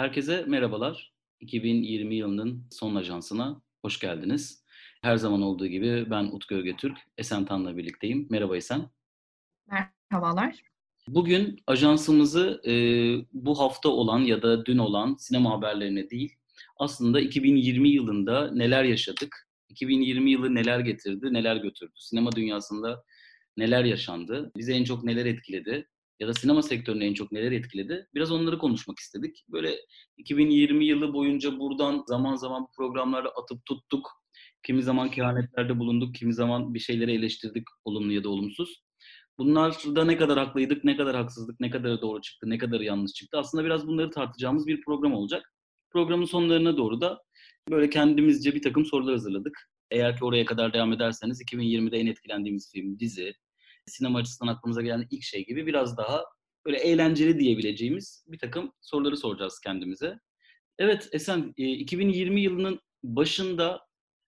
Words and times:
Herkese 0.00 0.44
merhabalar. 0.46 1.12
2020 1.40 2.14
yılının 2.14 2.66
son 2.70 2.94
ajansına 2.94 3.62
hoş 3.82 3.98
geldiniz. 3.98 4.64
Her 5.02 5.16
zaman 5.16 5.42
olduğu 5.42 5.66
gibi 5.66 6.10
ben 6.10 6.24
Utku 6.24 6.54
Ögetürk, 6.54 6.98
Esen 7.18 7.44
Tan'la 7.44 7.76
birlikteyim. 7.76 8.26
Merhaba 8.30 8.56
Esen. 8.56 8.90
Merhabalar. 9.66 10.62
Bugün 11.08 11.62
ajansımızı 11.66 12.60
e, 12.66 12.72
bu 13.32 13.58
hafta 13.58 13.88
olan 13.88 14.18
ya 14.18 14.42
da 14.42 14.66
dün 14.66 14.78
olan 14.78 15.16
sinema 15.18 15.50
haberlerine 15.50 16.10
değil, 16.10 16.36
aslında 16.76 17.20
2020 17.20 17.88
yılında 17.88 18.50
neler 18.50 18.84
yaşadık, 18.84 19.48
2020 19.68 20.30
yılı 20.30 20.54
neler 20.54 20.80
getirdi, 20.80 21.32
neler 21.32 21.56
götürdü, 21.56 21.92
sinema 21.96 22.32
dünyasında 22.32 23.04
neler 23.56 23.84
yaşandı, 23.84 24.52
bizi 24.56 24.72
en 24.72 24.84
çok 24.84 25.04
neler 25.04 25.26
etkiledi, 25.26 25.88
ya 26.20 26.28
da 26.28 26.34
sinema 26.34 26.62
sektörünü 26.62 27.04
en 27.04 27.14
çok 27.14 27.32
neler 27.32 27.52
etkiledi? 27.52 28.08
Biraz 28.14 28.32
onları 28.32 28.58
konuşmak 28.58 28.98
istedik. 28.98 29.44
Böyle 29.48 29.76
2020 30.16 30.84
yılı 30.84 31.12
boyunca 31.12 31.58
buradan 31.58 32.04
zaman 32.06 32.36
zaman 32.36 32.66
programlarda 32.76 33.28
atıp 33.28 33.66
tuttuk. 33.66 34.08
Kimi 34.62 34.82
zaman 34.82 35.10
kehanetlerde 35.10 35.78
bulunduk, 35.78 36.14
kimi 36.14 36.34
zaman 36.34 36.74
bir 36.74 36.78
şeyleri 36.78 37.12
eleştirdik 37.12 37.64
olumlu 37.84 38.12
ya 38.12 38.24
da 38.24 38.28
olumsuz. 38.28 38.82
Bunlarda 39.38 40.04
ne 40.04 40.16
kadar 40.16 40.38
haklıydık, 40.38 40.84
ne 40.84 40.96
kadar 40.96 41.16
haksızlık, 41.16 41.60
ne 41.60 41.70
kadar 41.70 42.00
doğru 42.02 42.20
çıktı, 42.20 42.50
ne 42.50 42.58
kadar 42.58 42.80
yanlış 42.80 43.12
çıktı. 43.12 43.38
Aslında 43.38 43.64
biraz 43.64 43.86
bunları 43.86 44.10
tartacağımız 44.10 44.66
bir 44.66 44.80
program 44.80 45.14
olacak. 45.14 45.52
Programın 45.90 46.24
sonlarına 46.24 46.76
doğru 46.76 47.00
da 47.00 47.22
böyle 47.70 47.90
kendimizce 47.90 48.54
bir 48.54 48.62
takım 48.62 48.84
sorular 48.84 49.12
hazırladık. 49.12 49.70
Eğer 49.90 50.16
ki 50.16 50.24
oraya 50.24 50.44
kadar 50.44 50.72
devam 50.72 50.92
ederseniz 50.92 51.42
2020'de 51.42 51.98
en 51.98 52.06
etkilendiğimiz 52.06 52.72
film, 52.72 52.98
dizi, 52.98 53.34
sinema 53.86 54.18
açısından 54.18 54.52
aklımıza 54.52 54.82
gelen 54.82 55.06
ilk 55.10 55.22
şey 55.22 55.46
gibi 55.46 55.66
biraz 55.66 55.96
daha 55.96 56.24
böyle 56.66 56.78
eğlenceli 56.78 57.38
diyebileceğimiz 57.38 58.24
bir 58.28 58.38
takım 58.38 58.72
soruları 58.80 59.16
soracağız 59.16 59.60
kendimize. 59.64 60.18
Evet 60.78 61.08
Esen, 61.12 61.52
2020 61.56 62.40
e, 62.40 62.42
yılının 62.42 62.80
başında 63.04 63.80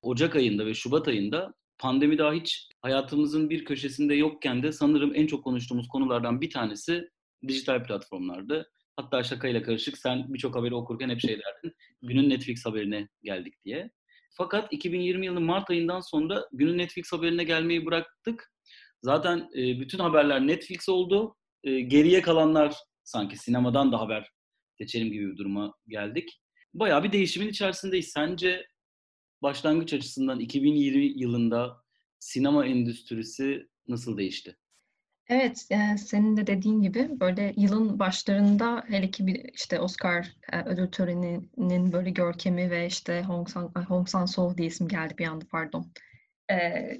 Ocak 0.02 0.36
ayında 0.36 0.66
ve 0.66 0.74
Şubat 0.74 1.08
ayında 1.08 1.54
pandemi 1.78 2.18
daha 2.18 2.32
hiç 2.32 2.68
hayatımızın 2.80 3.50
bir 3.50 3.64
köşesinde 3.64 4.14
yokken 4.14 4.62
de 4.62 4.72
sanırım 4.72 5.14
en 5.14 5.26
çok 5.26 5.44
konuştuğumuz 5.44 5.88
konulardan 5.88 6.40
bir 6.40 6.50
tanesi 6.50 7.08
dijital 7.48 7.84
platformlardı. 7.84 8.70
Hatta 8.96 9.22
şakayla 9.22 9.62
karışık 9.62 9.98
sen 9.98 10.34
birçok 10.34 10.56
haberi 10.56 10.74
okurken 10.74 11.08
hep 11.08 11.20
şey 11.20 11.40
derdin. 11.40 11.76
Günün 12.02 12.30
Netflix 12.30 12.66
haberine 12.66 13.08
geldik 13.22 13.54
diye. 13.64 13.90
Fakat 14.36 14.72
2020 14.72 15.26
yılının 15.26 15.42
Mart 15.42 15.70
ayından 15.70 16.00
sonra 16.00 16.48
günün 16.52 16.78
Netflix 16.78 17.12
haberine 17.12 17.44
gelmeyi 17.44 17.86
bıraktık 17.86 18.51
Zaten 19.02 19.50
e, 19.56 19.80
bütün 19.80 19.98
haberler 19.98 20.46
Netflix 20.46 20.88
oldu. 20.88 21.36
E, 21.64 21.80
geriye 21.80 22.22
kalanlar 22.22 22.74
sanki 23.04 23.36
sinemadan 23.36 23.92
da 23.92 24.00
haber 24.00 24.30
seçelim 24.78 25.12
gibi 25.12 25.32
bir 25.32 25.36
duruma 25.36 25.74
geldik. 25.88 26.40
Bayağı 26.74 27.04
bir 27.04 27.12
değişimin 27.12 27.48
içerisindeyiz. 27.48 28.08
Sence 28.08 28.66
başlangıç 29.42 29.92
açısından 29.92 30.40
2020 30.40 31.20
yılında 31.20 31.82
sinema 32.18 32.66
endüstrisi 32.66 33.68
nasıl 33.88 34.18
değişti? 34.18 34.56
Evet, 35.28 35.66
e, 35.70 35.98
senin 35.98 36.36
de 36.36 36.46
dediğin 36.46 36.82
gibi 36.82 37.20
böyle 37.20 37.54
yılın 37.56 37.98
başlarında 37.98 38.84
hele 38.88 39.10
ki 39.10 39.26
bir 39.26 39.50
işte 39.54 39.80
Oscar 39.80 40.32
e, 40.52 40.62
ödül 40.62 40.86
töreninin 40.86 41.92
böyle 41.92 42.10
görkemi 42.10 42.70
ve 42.70 42.86
işte 42.86 43.22
Hong 43.22 43.48
Sang, 43.48 43.78
Hong 43.88 44.08
Sang-soo 44.08 44.58
diye 44.58 44.68
isim 44.68 44.88
geldi 44.88 45.14
bir 45.18 45.26
anda 45.26 45.44
pardon 45.50 45.92
e, 46.52 46.98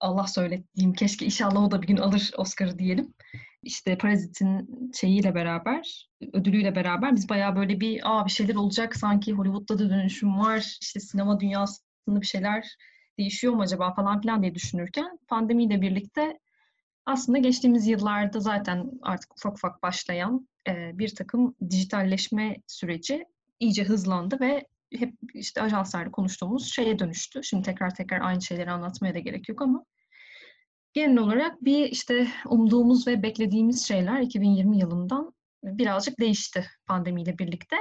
Allah 0.00 0.26
söylediğim 0.26 0.92
keşke 0.92 1.24
inşallah 1.24 1.62
o 1.62 1.70
da 1.70 1.82
bir 1.82 1.86
gün 1.86 1.96
alır 1.96 2.30
Oscar'ı 2.36 2.78
diyelim. 2.78 3.14
İşte 3.62 3.98
Parazit'in 3.98 4.90
şeyiyle 4.94 5.34
beraber, 5.34 6.10
ödülüyle 6.32 6.74
beraber 6.74 7.16
biz 7.16 7.28
bayağı 7.28 7.56
böyle 7.56 7.80
bir 7.80 8.00
aa 8.04 8.26
bir 8.26 8.30
şeyler 8.30 8.54
olacak 8.54 8.96
sanki 8.96 9.32
Hollywood'da 9.32 9.78
da 9.78 9.90
dönüşüm 9.90 10.38
var. 10.38 10.76
işte 10.80 11.00
sinema 11.00 11.40
dünyasında 11.40 12.20
bir 12.20 12.26
şeyler 12.26 12.76
değişiyor 13.18 13.52
mu 13.52 13.62
acaba 13.62 13.94
falan 13.94 14.20
filan 14.20 14.42
diye 14.42 14.54
düşünürken 14.54 15.18
pandemiyle 15.28 15.82
birlikte 15.82 16.38
aslında 17.06 17.38
geçtiğimiz 17.38 17.86
yıllarda 17.86 18.40
zaten 18.40 18.90
artık 19.02 19.34
ufak 19.34 19.54
ufak 19.54 19.82
başlayan 19.82 20.48
e, 20.68 20.98
bir 20.98 21.14
takım 21.14 21.54
dijitalleşme 21.70 22.56
süreci 22.66 23.24
iyice 23.60 23.84
hızlandı 23.84 24.40
ve 24.40 24.66
hep 24.98 25.14
işte 25.34 25.62
ajanslarda 25.62 26.10
konuştuğumuz 26.10 26.72
şeye 26.72 26.98
dönüştü. 26.98 27.44
Şimdi 27.44 27.62
tekrar 27.62 27.94
tekrar 27.94 28.20
aynı 28.20 28.42
şeyleri 28.42 28.70
anlatmaya 28.70 29.14
da 29.14 29.18
gerek 29.18 29.48
yok 29.48 29.62
ama 29.62 29.84
genel 30.92 31.18
olarak 31.18 31.64
bir 31.64 31.84
işte 31.84 32.28
umduğumuz 32.46 33.06
ve 33.06 33.22
beklediğimiz 33.22 33.88
şeyler 33.88 34.20
2020 34.20 34.78
yılından 34.78 35.34
birazcık 35.64 36.20
değişti 36.20 36.66
pandemiyle 36.86 37.38
birlikte. 37.38 37.76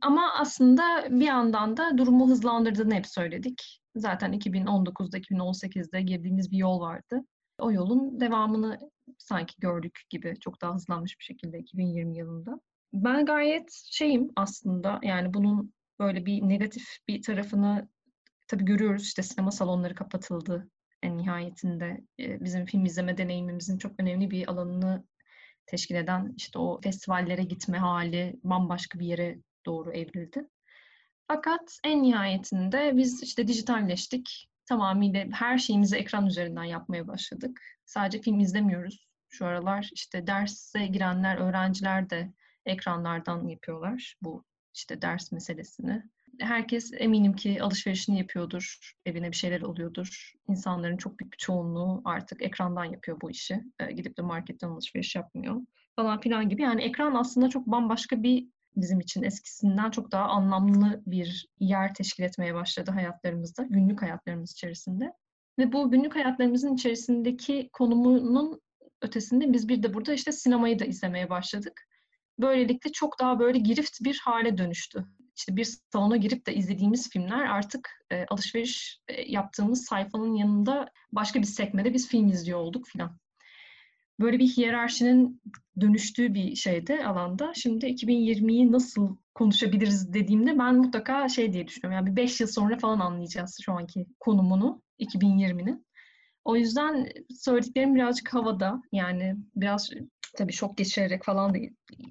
Ama 0.00 0.32
aslında 0.38 1.06
bir 1.10 1.26
yandan 1.26 1.76
da 1.76 1.98
durumu 1.98 2.28
hızlandırdığını 2.28 2.94
hep 2.94 3.06
söyledik. 3.06 3.80
Zaten 3.96 4.32
2019'da, 4.32 5.18
2018'de 5.18 6.02
girdiğimiz 6.02 6.50
bir 6.50 6.56
yol 6.56 6.80
vardı. 6.80 7.24
O 7.58 7.72
yolun 7.72 8.20
devamını 8.20 8.78
sanki 9.18 9.54
gördük 9.58 10.00
gibi 10.10 10.34
çok 10.40 10.62
daha 10.62 10.74
hızlanmış 10.74 11.18
bir 11.18 11.24
şekilde 11.24 11.58
2020 11.58 12.16
yılında. 12.16 12.60
Ben 12.92 13.26
gayet 13.26 13.72
şeyim 13.90 14.30
aslında 14.36 15.00
yani 15.02 15.34
bunun 15.34 15.72
böyle 15.98 16.26
bir 16.26 16.48
negatif 16.48 16.84
bir 17.08 17.22
tarafını 17.22 17.88
tabii 18.48 18.64
görüyoruz. 18.64 19.02
İşte 19.02 19.22
sinema 19.22 19.50
salonları 19.50 19.94
kapatıldı 19.94 20.70
en 21.02 21.18
nihayetinde. 21.18 22.00
Bizim 22.18 22.66
film 22.66 22.84
izleme 22.84 23.18
deneyimimizin 23.18 23.78
çok 23.78 23.92
önemli 23.98 24.30
bir 24.30 24.48
alanını 24.50 25.04
teşkil 25.66 25.94
eden 25.94 26.34
işte 26.36 26.58
o 26.58 26.80
festivallere 26.80 27.42
gitme 27.42 27.78
hali 27.78 28.40
bambaşka 28.44 28.98
bir 28.98 29.06
yere 29.06 29.38
doğru 29.66 29.92
evrildi. 29.92 30.48
Fakat 31.28 31.78
en 31.84 32.02
nihayetinde 32.02 32.92
biz 32.96 33.22
işte 33.22 33.48
dijitalleştik. 33.48 34.48
Tamamıyla 34.66 35.26
her 35.32 35.58
şeyimizi 35.58 35.96
ekran 35.96 36.26
üzerinden 36.26 36.64
yapmaya 36.64 37.08
başladık. 37.08 37.60
Sadece 37.84 38.20
film 38.22 38.40
izlemiyoruz. 38.40 39.08
Şu 39.28 39.46
aralar 39.46 39.90
işte 39.92 40.26
derse 40.26 40.86
girenler, 40.86 41.36
öğrenciler 41.36 42.10
de 42.10 42.32
ekranlardan 42.66 43.48
yapıyorlar 43.48 44.16
bu 44.22 44.44
işte 44.74 45.02
ders 45.02 45.32
meselesini. 45.32 46.02
Herkes 46.40 46.92
eminim 46.96 47.32
ki 47.32 47.62
alışverişini 47.62 48.18
yapıyordur, 48.18 48.92
evine 49.06 49.30
bir 49.30 49.36
şeyler 49.36 49.60
oluyordur. 49.60 50.32
İnsanların 50.48 50.96
çok 50.96 51.18
büyük 51.20 51.32
bir 51.32 51.38
çoğunluğu 51.38 52.02
artık 52.04 52.42
ekrandan 52.42 52.84
yapıyor 52.84 53.20
bu 53.20 53.30
işi. 53.30 53.64
E, 53.80 53.92
gidip 53.92 54.18
de 54.18 54.22
marketten 54.22 54.68
alışveriş 54.68 55.16
yapmıyor 55.16 55.60
falan 55.96 56.20
filan 56.20 56.48
gibi. 56.48 56.62
Yani 56.62 56.82
ekran 56.82 57.14
aslında 57.14 57.48
çok 57.48 57.66
bambaşka 57.66 58.22
bir 58.22 58.48
bizim 58.76 59.00
için 59.00 59.22
eskisinden 59.22 59.90
çok 59.90 60.12
daha 60.12 60.24
anlamlı 60.24 61.02
bir 61.06 61.48
yer 61.60 61.94
teşkil 61.94 62.22
etmeye 62.22 62.54
başladı 62.54 62.90
hayatlarımızda, 62.90 63.62
günlük 63.62 64.02
hayatlarımız 64.02 64.52
içerisinde. 64.52 65.12
Ve 65.58 65.72
bu 65.72 65.90
günlük 65.90 66.16
hayatlarımızın 66.16 66.74
içerisindeki 66.74 67.70
konumunun 67.72 68.60
ötesinde 69.02 69.52
biz 69.52 69.68
bir 69.68 69.82
de 69.82 69.94
burada 69.94 70.14
işte 70.14 70.32
sinemayı 70.32 70.78
da 70.78 70.84
izlemeye 70.84 71.30
başladık. 71.30 71.88
Böylelikle 72.42 72.92
çok 72.92 73.20
daha 73.20 73.38
böyle 73.38 73.58
girift 73.58 74.00
bir 74.00 74.20
hale 74.24 74.58
dönüştü. 74.58 75.06
İşte 75.36 75.56
bir 75.56 75.64
salona 75.92 76.16
girip 76.16 76.46
de 76.46 76.54
izlediğimiz 76.54 77.10
filmler 77.10 77.46
artık 77.46 77.90
e, 78.10 78.26
alışveriş 78.26 79.00
e, 79.08 79.32
yaptığımız 79.32 79.84
sayfanın 79.84 80.34
yanında 80.34 80.88
başka 81.12 81.40
bir 81.40 81.46
sekmede 81.46 81.94
biz 81.94 82.08
film 82.08 82.28
izliyor 82.28 82.58
olduk 82.58 82.86
filan. 82.86 83.18
Böyle 84.20 84.38
bir 84.38 84.48
hiyerarşinin 84.48 85.40
dönüştüğü 85.80 86.34
bir 86.34 86.56
şeyde 86.56 87.06
alanda. 87.06 87.52
Şimdi 87.54 87.86
2020'yi 87.86 88.72
nasıl 88.72 89.16
konuşabiliriz 89.34 90.12
dediğimde 90.12 90.58
ben 90.58 90.74
mutlaka 90.74 91.28
şey 91.28 91.52
diye 91.52 91.66
düşünüyorum. 91.66 91.96
Yani 91.96 92.10
bir 92.10 92.22
5 92.22 92.40
yıl 92.40 92.48
sonra 92.48 92.78
falan 92.78 93.00
anlayacağız 93.00 93.58
şu 93.62 93.72
anki 93.72 94.06
konumunu 94.20 94.82
2020'nin. 95.00 95.86
O 96.44 96.56
yüzden 96.56 97.08
söylediklerim 97.30 97.94
birazcık 97.94 98.34
havada. 98.34 98.82
Yani 98.92 99.36
biraz 99.56 99.90
tabii 100.36 100.52
şok 100.52 100.78
geçirerek 100.78 101.24
falan 101.24 101.54
da 101.54 101.58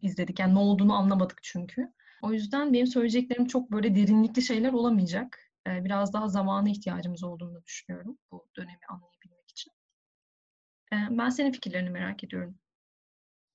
izledik. 0.01 0.39
Yani 0.39 0.53
ne 0.53 0.59
olduğunu 0.59 0.93
anlamadık 0.93 1.39
çünkü. 1.43 1.93
O 2.21 2.33
yüzden 2.33 2.73
benim 2.73 2.87
söyleyeceklerim 2.87 3.47
çok 3.47 3.71
böyle 3.71 3.95
derinlikli 3.95 4.41
şeyler 4.41 4.73
olamayacak. 4.73 5.51
Ee, 5.67 5.85
biraz 5.85 6.13
daha 6.13 6.27
zamana 6.27 6.69
ihtiyacımız 6.69 7.23
olduğunu 7.23 7.63
düşünüyorum 7.63 8.17
bu 8.31 8.47
dönemi 8.57 8.79
anlayabilmek 8.89 9.49
için. 9.49 9.71
Ee, 10.93 10.97
ben 11.09 11.29
senin 11.29 11.51
fikirlerini 11.51 11.89
merak 11.89 12.23
ediyorum. 12.23 12.55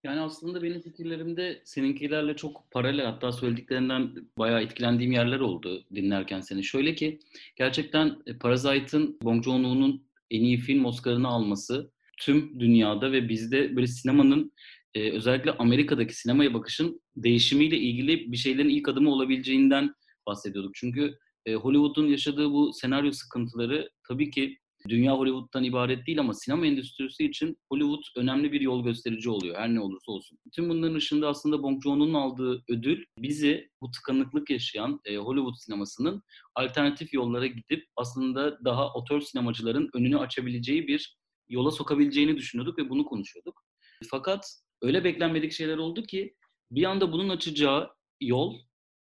Yani 0.05 0.21
aslında 0.21 0.63
benim 0.63 0.81
fikirlerimde 0.81 1.63
seninkilerle 1.65 2.37
çok 2.37 2.71
paralel 2.71 3.07
hatta 3.07 3.33
söylediklerinden 3.33 4.15
bayağı 4.39 4.63
etkilendiğim 4.63 5.13
yerler 5.13 5.41
oldu 5.41 5.85
dinlerken 5.95 6.41
seni. 6.41 6.65
Şöyle 6.65 6.95
ki 6.95 7.19
gerçekten 7.57 8.17
e, 8.27 8.39
Parasite'ın 8.39 9.19
Bong 9.23 9.45
Joon-ho'nun 9.45 10.07
en 10.31 10.41
iyi 10.41 10.57
film 10.57 10.85
Oscar'ını 10.85 11.29
alması 11.29 11.91
tüm 12.17 12.61
dünyada 12.61 13.13
ve 13.13 13.29
bizde 13.29 13.77
böyle 13.77 13.87
sinemanın 13.87 14.53
e, 14.95 15.11
özellikle 15.11 15.53
Amerika'daki 15.53 16.15
sinemaya 16.15 16.55
bakışın 16.55 17.01
değişimiyle 17.17 17.79
ilgili 17.79 18.33
bir 18.33 18.37
şeylerin 18.37 18.69
ilk 18.69 18.89
adımı 18.89 19.11
olabileceğinden 19.11 19.95
bahsediyorduk. 20.27 20.75
Çünkü 20.75 21.19
e, 21.47 21.55
Hollywood'un 21.55 22.07
yaşadığı 22.09 22.51
bu 22.51 22.73
senaryo 22.73 23.13
sıkıntıları 23.13 23.91
tabii 24.09 24.31
ki 24.31 24.59
dünya 24.89 25.13
Hollywood'dan 25.13 25.65
ibaret 25.65 26.07
değil 26.07 26.21
ama 26.21 26.35
sinema 26.35 26.67
endüstrisi 26.67 27.25
için 27.25 27.59
Hollywood 27.73 28.03
önemli 28.17 28.53
bir 28.53 28.61
yol 28.61 28.85
gösterici 28.85 29.31
oluyor 29.31 29.57
her 29.57 29.75
ne 29.75 29.81
olursa 29.81 30.13
olsun. 30.13 30.39
Tüm 30.53 30.69
bunların 30.69 30.95
ışığında 30.95 31.29
aslında 31.29 31.63
Bong 31.63 31.83
Joon-ho'nun 31.83 32.15
aldığı 32.15 32.65
ödül 32.69 33.05
bizi 33.19 33.71
bu 33.83 33.91
tıkanıklık 33.91 34.51
yaşayan 34.51 35.01
e, 35.05 35.17
Hollywood 35.17 35.55
sinemasının 35.57 36.23
alternatif 36.55 37.15
yollara 37.15 37.47
gidip 37.47 37.85
aslında 37.97 38.65
daha 38.65 38.93
otör 38.93 39.21
sinemacıların 39.21 39.91
önünü 39.95 40.19
açabileceği 40.19 40.89
bir 40.89 41.17
yola 41.49 41.71
sokabileceğini 41.71 42.37
düşünüyorduk 42.37 42.79
ve 42.79 42.91
bunu 42.91 43.05
konuşuyorduk. 43.05 43.65
Fakat 44.11 44.47
öyle 44.83 45.05
beklenmedik 45.05 45.53
şeyler 45.53 45.77
oldu 45.77 46.03
ki 46.03 46.35
bir 46.71 46.85
anda 46.85 47.13
bunun 47.13 47.29
açacağı 47.29 47.91
yol 48.21 48.59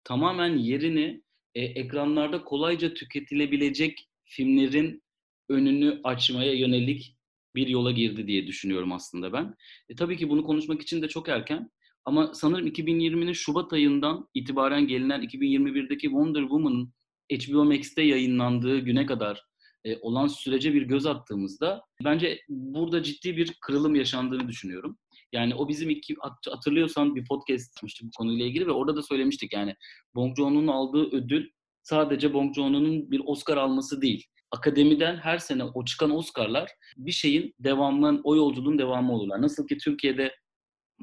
tamamen 0.04 0.58
yerini 0.58 1.24
e, 1.56 1.62
ekranlarda 1.62 2.44
kolayca 2.44 2.94
tüketilebilecek 2.94 4.10
filmlerin 4.24 5.04
önünü 5.50 6.02
açmaya 6.04 6.54
yönelik 6.54 7.18
bir 7.56 7.68
yola 7.68 7.92
girdi 7.92 8.28
diye 8.28 8.48
düşünüyorum 8.48 8.92
aslında 8.92 9.34
ben. 9.34 9.56
E, 9.90 9.96
tabii 9.96 10.18
ki 10.18 10.30
bunu 10.30 10.44
konuşmak 10.44 10.82
için 10.82 11.02
de 11.02 11.08
çok 11.08 11.30
erken. 11.30 11.70
Ama 12.06 12.34
sanırım 12.34 12.68
2020'nin 12.68 13.34
Şubat 13.34 13.74
ayından 13.74 14.28
itibaren 14.34 14.88
gelinen 14.88 15.22
2021'deki 15.22 16.08
Wonder 16.08 16.42
Woman'ın 16.42 16.94
HBO 17.32 17.66
Max'te 17.66 18.02
yayınlandığı 18.02 18.80
güne 18.80 19.06
kadar 19.06 19.44
e, 19.86 19.98
olan 19.98 20.28
sürece 20.28 20.74
bir 20.74 20.82
göz 20.82 21.06
attığımızda 21.06 21.82
bence 22.04 22.40
burada 22.50 23.04
ciddi 23.04 23.38
bir 23.38 23.54
kırılım 23.62 23.96
yaşandığını 23.96 24.48
düşünüyorum. 24.48 24.98
Yani 25.34 25.56
o 25.56 25.68
bizim 25.68 25.90
iki 25.90 26.16
hatırlıyorsan 26.50 27.16
bir 27.16 27.26
podcast 27.26 27.78
yapmıştık 27.78 28.08
bu 28.08 28.12
konuyla 28.18 28.46
ilgili 28.46 28.68
ve 28.68 28.72
orada 28.72 28.96
da 28.96 29.04
söylemiştik 29.04 29.54
yani 29.54 29.76
Bong 30.16 30.38
Joon-ho'nun 30.38 30.68
aldığı 30.68 31.16
ödül 31.16 31.50
sadece 31.84 32.34
Bong 32.34 32.56
Joon-ho'nun 32.56 33.12
bir 33.12 33.22
Oscar 33.26 33.58
alması 33.58 34.02
değil. 34.02 34.26
Akademiden 34.52 35.18
her 35.18 35.38
sene 35.38 35.64
o 35.64 35.86
çıkan 35.86 36.16
Oscar'lar 36.16 36.70
bir 36.98 37.12
şeyin 37.12 37.54
devamının, 37.60 38.22
o 38.24 38.36
yolculuğun 38.36 38.80
devamı 38.80 39.14
olurlar. 39.14 39.42
Nasıl 39.42 39.68
ki 39.68 39.78
Türkiye'de 39.78 40.36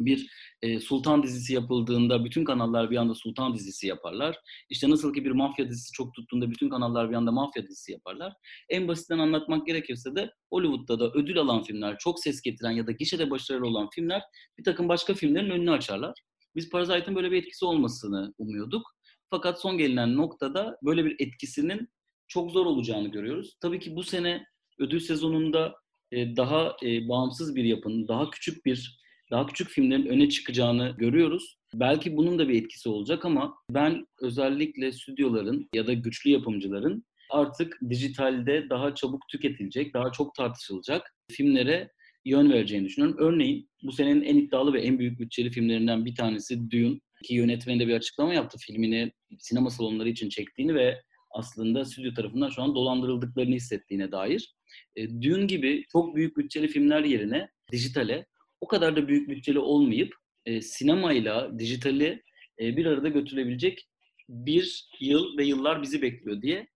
bir 0.05 0.27
e, 0.63 0.81
Sultan 0.81 1.23
dizisi 1.23 1.55
yapıldığında 1.55 2.25
bütün 2.25 2.45
kanallar 2.45 2.91
bir 2.91 2.97
anda 2.97 3.15
Sultan 3.15 3.55
dizisi 3.55 3.87
yaparlar. 3.87 4.37
İşte 4.71 4.91
nasıl 4.91 5.15
ki 5.15 5.25
bir 5.25 5.31
mafya 5.31 5.69
dizisi 5.69 5.93
çok 5.93 6.15
tuttuğunda 6.15 6.51
bütün 6.51 6.71
kanallar 6.71 7.11
bir 7.11 7.15
anda 7.15 7.33
mafya 7.33 7.63
dizisi 7.63 7.93
yaparlar. 7.93 8.33
En 8.69 8.89
basitten 8.89 9.19
anlatmak 9.19 9.67
gerekirse 9.67 10.15
de 10.15 10.31
Hollywood'da 10.51 11.01
da 11.01 11.11
ödül 11.13 11.39
alan 11.39 11.63
filmler, 11.63 11.99
çok 11.99 12.21
ses 12.21 12.41
getiren 12.43 12.71
ya 12.71 12.87
da 12.87 12.93
gişede 12.93 13.31
başarılı 13.31 13.67
olan 13.67 13.89
filmler 13.91 14.23
bir 14.59 14.65
takım 14.65 14.89
başka 14.89 15.15
filmlerin 15.15 15.51
önünü 15.51 15.71
açarlar. 15.71 16.15
Biz 16.57 16.71
Parasite'ın 16.71 17.17
böyle 17.17 17.31
bir 17.31 17.37
etkisi 17.37 17.65
olmasını 17.65 18.35
umuyorduk. 18.39 18.83
Fakat 19.31 19.61
son 19.61 19.79
gelinen 19.79 20.17
noktada 20.17 20.79
böyle 20.83 21.05
bir 21.05 21.17
etkisinin 21.19 21.89
çok 22.29 22.51
zor 22.51 22.67
olacağını 22.67 23.09
görüyoruz. 23.09 23.57
Tabii 23.61 23.79
ki 23.81 23.97
bu 23.97 24.03
sene 24.03 24.45
ödül 24.79 25.01
sezonunda 25.01 25.75
daha 26.13 26.77
bağımsız 26.83 27.57
bir 27.57 27.65
yapının, 27.65 28.09
daha 28.09 28.31
küçük 28.31 28.67
bir 28.67 28.99
daha 29.31 29.47
küçük 29.47 29.69
filmlerin 29.69 30.07
öne 30.07 30.29
çıkacağını 30.29 30.95
görüyoruz. 30.99 31.59
Belki 31.75 32.17
bunun 32.17 32.39
da 32.39 32.49
bir 32.49 32.63
etkisi 32.63 32.89
olacak 32.89 33.25
ama 33.25 33.55
ben 33.71 34.07
özellikle 34.21 34.93
stüdyoların 34.93 35.69
ya 35.75 35.87
da 35.87 35.93
güçlü 35.93 36.31
yapımcıların 36.31 37.05
artık 37.31 37.79
dijitalde 37.89 38.71
daha 38.71 38.95
çabuk 38.95 39.29
tüketilecek, 39.29 39.95
daha 39.95 40.13
çok 40.13 40.35
tartışılacak 40.35 41.15
filmlere 41.31 41.91
yön 42.25 42.51
vereceğini 42.51 42.85
düşünüyorum. 42.85 43.17
Örneğin 43.21 43.69
bu 43.83 43.93
senenin 43.93 44.23
en 44.23 44.37
iddialı 44.37 44.73
ve 44.73 44.81
en 44.81 44.99
büyük 44.99 45.21
bütçeli 45.21 45.51
filmlerinden 45.51 46.05
bir 46.05 46.15
tanesi 46.15 46.71
Dune. 46.71 47.01
Ki 47.25 47.35
yönetmeni 47.35 47.81
de 47.81 47.89
bir 47.89 47.95
açıklama 47.95 48.35
yaptı 48.35 48.59
filmini 48.61 49.13
sinema 49.39 49.71
salonları 49.71 50.09
için 50.09 50.29
çektiğini 50.29 50.75
ve 50.75 51.03
aslında 51.31 51.85
stüdyo 51.85 52.15
tarafından 52.15 52.51
şu 52.51 52.63
an 52.63 52.75
dolandırıldıklarını 52.75 53.55
hissettiğine 53.55 54.13
dair. 54.13 54.55
E, 54.97 55.09
Dune 55.09 55.47
gibi 55.47 55.85
çok 55.93 56.17
büyük 56.17 56.37
bütçeli 56.37 56.69
filmler 56.69 57.05
yerine 57.05 57.49
dijitale 57.73 58.27
o 58.61 58.69
kadar 58.69 58.97
da 58.97 59.09
büyük 59.09 59.29
bütçeli 59.29 59.59
olmayıp 59.59 60.15
e, 60.47 60.61
sinemayla 60.61 61.59
dijitali 61.59 62.23
e, 62.61 62.77
bir 62.77 62.87
arada 62.87 63.09
götürebilecek 63.09 63.89
bir 64.29 64.89
yıl 65.01 65.39
ve 65.39 65.45
yıllar 65.45 65.83
bizi 65.83 66.03
bekliyor 66.03 66.43
diye 66.43 66.69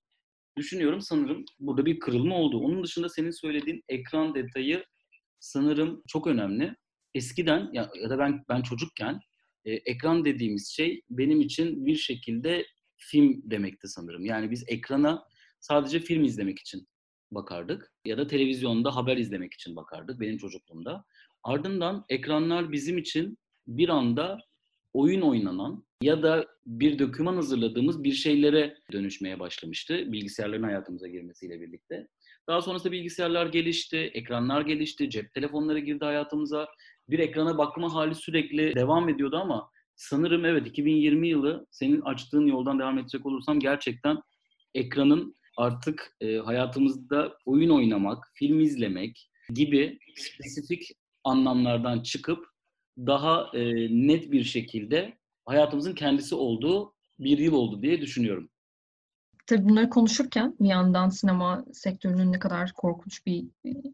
düşünüyorum. 0.56 1.00
Sanırım 1.00 1.44
burada 1.61 1.87
bir 1.87 1.99
kırılma 1.99 2.37
oldu. 2.37 2.58
Onun 2.58 2.84
dışında 2.84 3.08
senin 3.08 3.31
söylediğin 3.31 3.82
ekran 3.88 4.34
detayı 4.34 4.84
sanırım 5.40 6.02
çok 6.08 6.26
önemli. 6.26 6.76
Eskiden 7.14 7.70
ya, 7.73 7.90
ya 8.02 8.11
da 8.11 8.19
ben 8.19 8.44
ben 8.49 8.62
çocukken 8.62 9.20
e, 9.64 9.73
ekran 9.73 10.25
dediğimiz 10.25 10.69
şey 10.69 11.02
benim 11.11 11.40
için 11.40 11.87
bir 11.87 11.96
şekilde 11.96 12.67
film 12.96 13.43
demekti 13.44 13.88
sanırım. 13.88 14.25
Yani 14.25 14.50
biz 14.50 14.64
ekrana 14.69 15.25
sadece 15.61 16.00
film 16.00 16.25
izlemek 16.25 16.58
için 16.58 16.88
bakardık 17.31 17.93
ya 18.05 18.19
da 18.19 18.26
televizyonda 18.26 18.96
haber 18.96 19.17
izlemek 19.17 19.55
için 19.55 19.76
bakardık 19.76 20.20
benim 20.20 20.38
çocukluğumda. 20.38 21.05
Ardından 21.44 22.04
ekranlar 22.08 22.72
bizim 22.72 22.98
için 22.98 23.38
bir 23.66 23.88
anda 23.88 24.38
oyun 24.92 25.20
oynanan 25.20 25.84
ya 26.02 26.22
da 26.22 26.46
bir 26.66 26.98
döküman 26.98 27.34
hazırladığımız 27.34 28.04
bir 28.04 28.12
şeylere 28.12 28.76
dönüşmeye 28.92 29.40
başlamıştı 29.40 30.12
bilgisayarların 30.12 30.62
hayatımıza 30.62 31.08
girmesiyle 31.08 31.60
birlikte. 31.60 32.08
Daha 32.48 32.62
sonrasında 32.62 32.92
bilgisayarlar 32.92 33.46
gelişti, 33.46 33.96
ekranlar 33.96 34.60
gelişti, 34.60 35.10
cep 35.10 35.34
telefonları 35.34 35.78
girdi 35.78 36.04
hayatımıza. 36.04 36.68
Bir 37.08 37.18
ekrana 37.18 37.58
bakma 37.58 37.94
hali 37.94 38.14
sürekli 38.14 38.74
devam 38.74 39.08
ediyordu 39.08 39.36
ama 39.36 39.70
sanırım 39.96 40.44
evet 40.44 40.66
2020 40.66 41.28
yılı 41.28 41.66
senin 41.70 42.00
açtığın 42.00 42.46
yoldan 42.46 42.78
devam 42.78 42.98
edecek 42.98 43.26
olursam 43.26 43.60
gerçekten 43.60 44.18
ekranın 44.74 45.36
artık 45.56 46.16
e, 46.20 46.36
hayatımızda 46.36 47.36
oyun 47.44 47.70
oynamak, 47.70 48.24
film 48.34 48.60
izlemek 48.60 49.30
gibi 49.54 49.98
spesifik 50.16 50.90
anlamlardan 51.24 52.00
çıkıp 52.00 52.46
daha 52.98 53.50
e, 53.54 53.60
net 54.08 54.32
bir 54.32 54.44
şekilde 54.44 55.19
hayatımızın 55.44 55.94
kendisi 55.94 56.34
olduğu 56.34 56.94
bir 57.19 57.38
yıl 57.38 57.52
oldu 57.52 57.82
diye 57.82 58.00
düşünüyorum. 58.00 58.48
Tabii 59.46 59.69
bunları 59.69 59.90
konuşurken 59.90 60.56
bir 60.60 60.69
yandan 60.69 61.08
sinema 61.08 61.64
sektörünün 61.72 62.32
ne 62.32 62.38
kadar 62.38 62.72
korkunç 62.72 63.26
bir 63.26 63.46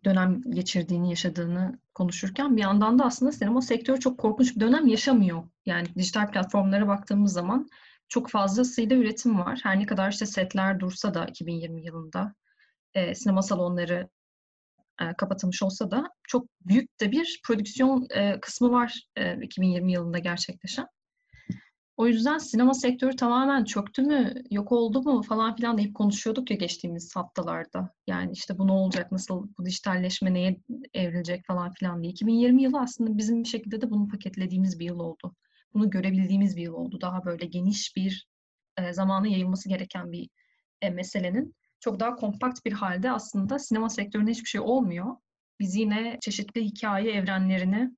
dönem 0.04 0.42
geçirdiğini, 0.50 1.10
yaşadığını 1.10 1.78
konuşurken 1.94 2.56
bir 2.56 2.62
yandan 2.62 2.98
da 2.98 3.04
aslında 3.04 3.32
sinema 3.32 3.62
sektörü 3.62 4.00
çok 4.00 4.19
korkunç 4.19 4.56
bir 4.56 4.60
dönem 4.60 4.86
yaşamıyor. 4.86 5.42
Yani 5.66 5.86
dijital 5.94 6.31
platformlara 6.31 6.88
baktığımız 6.88 7.32
zaman 7.32 7.69
çok 8.08 8.31
fazlasıyla 8.31 8.96
üretim 8.96 9.38
var. 9.38 9.60
Her 9.62 9.78
ne 9.78 9.86
kadar 9.86 10.12
işte 10.12 10.26
setler 10.26 10.81
dursa 10.81 11.14
da 11.14 11.26
2020 11.26 11.84
yılında 11.84 12.34
e, 12.94 13.14
sinema 13.14 13.42
salonları 13.42 14.08
e, 15.00 15.14
kapatılmış 15.18 15.62
olsa 15.62 15.90
da 15.90 16.04
çok 16.28 16.46
büyük 16.60 17.00
de 17.00 17.12
bir 17.12 17.40
prodüksiyon 17.46 18.06
e, 18.14 18.40
kısmı 18.40 18.70
var 18.70 19.02
e, 19.16 19.44
2020 19.44 19.93
yılında 19.93 20.19
gerçekleşen. 20.19 20.86
O 21.98 22.06
yüzden 22.06 22.38
sinema 22.38 22.74
sektörü 22.74 23.17
tamamen 23.17 23.64
çöktü 23.64 24.02
mü, 24.02 24.34
yok 24.50 24.72
oldu 24.72 25.02
mu 25.02 25.22
falan 25.22 25.56
filan 25.56 25.78
deyip 25.78 25.94
konuşuyorduk 25.94 26.50
ya 26.50 26.56
geçtiğimiz 26.56 27.17
haftalarda. 27.17 27.94
Yani 28.06 28.32
işte 28.32 28.58
bu 28.58 28.67
ne 28.67 28.72
olacak, 28.72 29.12
nasıl 29.12 29.48
bu 29.58 29.64
dijitalleşme 29.64 30.34
neye 30.34 30.60
evrilecek 30.94 31.46
falan 31.46 31.72
filan 31.72 32.02
diye. 32.02 32.12
2020 32.12 32.62
yılı 32.62 32.81
aslında 32.81 33.19
bizim 33.19 33.44
bir 33.44 33.48
şekilde 33.48 33.81
de 33.81 33.90
bunu 33.90 34.08
paketlediğimiz 34.08 34.78
bir 34.78 34.84
yıl 34.84 34.98
oldu. 34.98 35.36
Bunu 35.74 35.90
görebildiğimiz 35.90 36.56
bir 36.56 36.62
yıl 36.62 36.74
oldu. 36.74 37.00
Daha 37.00 37.24
böyle 37.24 37.46
geniş 37.46 37.96
bir 37.96 38.26
e, 38.78 38.93
zamana 38.93 39.28
yayılması 39.28 39.69
gereken 39.69 40.12
bir 40.12 40.28
e, 40.82 40.90
meselenin 40.90 41.55
çok 41.81 42.01
daha 42.01 42.17
kompakt 42.17 42.65
bir 42.65 42.73
halde 42.73 43.11
aslında 43.11 43.58
sinema 43.58 43.89
sektöründe 43.89 44.31
hiçbir 44.31 44.49
şey 44.49 44.61
olmuyor. 44.61 45.17
Biz 45.61 45.77
yine 45.77 46.19
çeşitli 46.20 46.65
hikaye 46.65 47.13
evrenlerini 47.13 47.91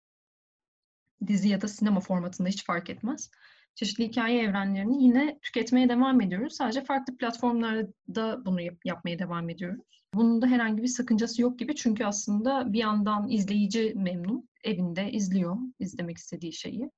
dizi 1.27 1.49
ya 1.49 1.61
da 1.61 1.69
sinema 1.69 2.01
formatında 2.01 2.49
hiç 2.49 2.65
fark 2.65 2.91
etmez. 2.91 3.31
Çeşitli 3.75 4.09
hikaye 4.09 4.43
evrenlerini 4.43 5.05
yine 5.05 5.39
tüketmeye 5.43 5.89
devam 5.89 6.21
ediyoruz. 6.21 6.55
Sadece 6.55 6.85
farklı 6.85 7.17
platformlarda 7.17 8.45
bunu 8.47 8.61
yap- 8.61 8.85
yapmaya 8.85 9.19
devam 9.19 9.51
ediyoruz. 9.51 10.03
Bunun 10.15 10.43
da 10.43 10.47
herhangi 10.47 10.83
bir 10.83 10.89
sakıncası 10.89 11.43
yok 11.43 11.59
gibi 11.59 11.75
çünkü 11.75 12.05
aslında 12.05 12.73
bir 12.73 12.79
yandan 12.79 13.29
izleyici 13.29 13.93
memnun, 13.97 14.49
evinde 14.65 15.13
izliyor 15.13 15.57
izlemek 15.79 16.19
istediği 16.19 16.53
şeyi. 16.53 16.91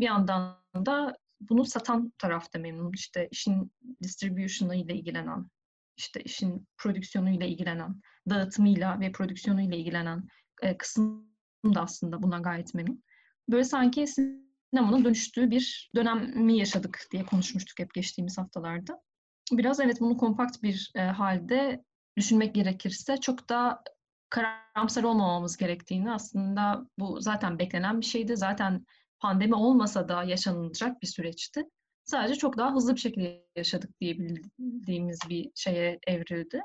Bir 0.00 0.04
yandan 0.04 0.56
da 0.74 1.16
bunu 1.40 1.64
satan 1.64 2.12
tarafta 2.18 2.58
memnun. 2.58 2.92
İşte 2.92 3.28
işin 3.30 3.72
distribution'ı 4.02 4.76
ile 4.76 4.94
ilgilenen, 4.94 5.46
işte 6.00 6.20
işin 6.20 6.68
prodüksiyonuyla 6.78 7.46
ilgilenen, 7.46 8.00
dağıtımıyla 8.30 9.00
ve 9.00 9.12
prodüksiyonuyla 9.12 9.76
ilgilenen 9.76 10.28
e, 10.62 10.76
kısım 10.76 11.30
da 11.64 11.80
aslında 11.80 12.22
bundan 12.22 12.42
gayet 12.42 12.74
memnun. 12.74 13.02
Böyle 13.48 13.64
sanki 13.64 14.06
sinemanın 14.06 15.04
dönüştüğü 15.04 15.50
bir 15.50 15.90
dönemi 15.94 16.58
yaşadık 16.58 17.06
diye 17.12 17.24
konuşmuştuk 17.24 17.78
hep 17.78 17.94
geçtiğimiz 17.94 18.38
haftalarda. 18.38 19.00
Biraz 19.52 19.80
evet 19.80 20.00
bunu 20.00 20.16
kompakt 20.16 20.62
bir 20.62 20.92
e, 20.94 21.00
halde 21.00 21.84
düşünmek 22.16 22.54
gerekirse 22.54 23.16
çok 23.16 23.48
daha 23.48 23.82
karamsar 24.30 25.02
olmamamız 25.02 25.56
gerektiğini 25.56 26.12
aslında 26.12 26.86
bu 26.98 27.20
zaten 27.20 27.58
beklenen 27.58 28.00
bir 28.00 28.06
şeydi. 28.06 28.36
Zaten 28.36 28.86
pandemi 29.18 29.54
olmasa 29.54 30.08
da 30.08 30.24
yaşanılacak 30.24 31.02
bir 31.02 31.06
süreçti. 31.06 31.64
Sadece 32.10 32.34
çok 32.34 32.58
daha 32.58 32.74
hızlı 32.74 32.94
bir 32.94 33.00
şekilde 33.00 33.44
yaşadık 33.56 34.00
diyebildiğimiz 34.00 35.18
bir 35.28 35.50
şeye 35.54 35.98
evrildi. 36.06 36.60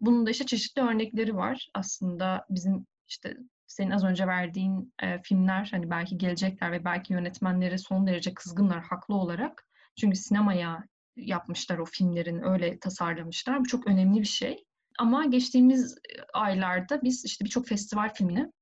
Bunun 0.00 0.26
da 0.26 0.30
işte 0.30 0.46
çeşitli 0.46 0.82
örnekleri 0.82 1.36
var. 1.36 1.68
Aslında 1.74 2.46
bizim 2.50 2.86
işte 3.08 3.36
senin 3.66 3.90
az 3.90 4.04
önce 4.04 4.26
verdiğin 4.26 4.92
e, 5.02 5.22
filmler 5.22 5.68
hani 5.70 5.90
belki 5.90 6.18
gelecekler 6.18 6.72
ve 6.72 6.84
belki 6.84 7.12
yönetmenleri 7.12 7.78
son 7.78 8.06
derece 8.06 8.34
kızgınlar 8.34 8.82
haklı 8.82 9.14
olarak. 9.14 9.68
Çünkü 9.96 10.16
sinemaya 10.16 10.84
yapmışlar 11.16 11.78
o 11.78 11.84
filmlerin, 11.84 12.42
öyle 12.42 12.78
tasarlamışlar. 12.78 13.60
Bu 13.60 13.64
çok 13.64 13.86
önemli 13.86 14.20
bir 14.20 14.26
şey. 14.26 14.64
Ama 14.98 15.24
geçtiğimiz 15.24 15.98
aylarda 16.34 17.02
biz 17.02 17.24
işte 17.24 17.44
birçok 17.44 17.66
festival 17.66 18.14
filmini 18.14 18.52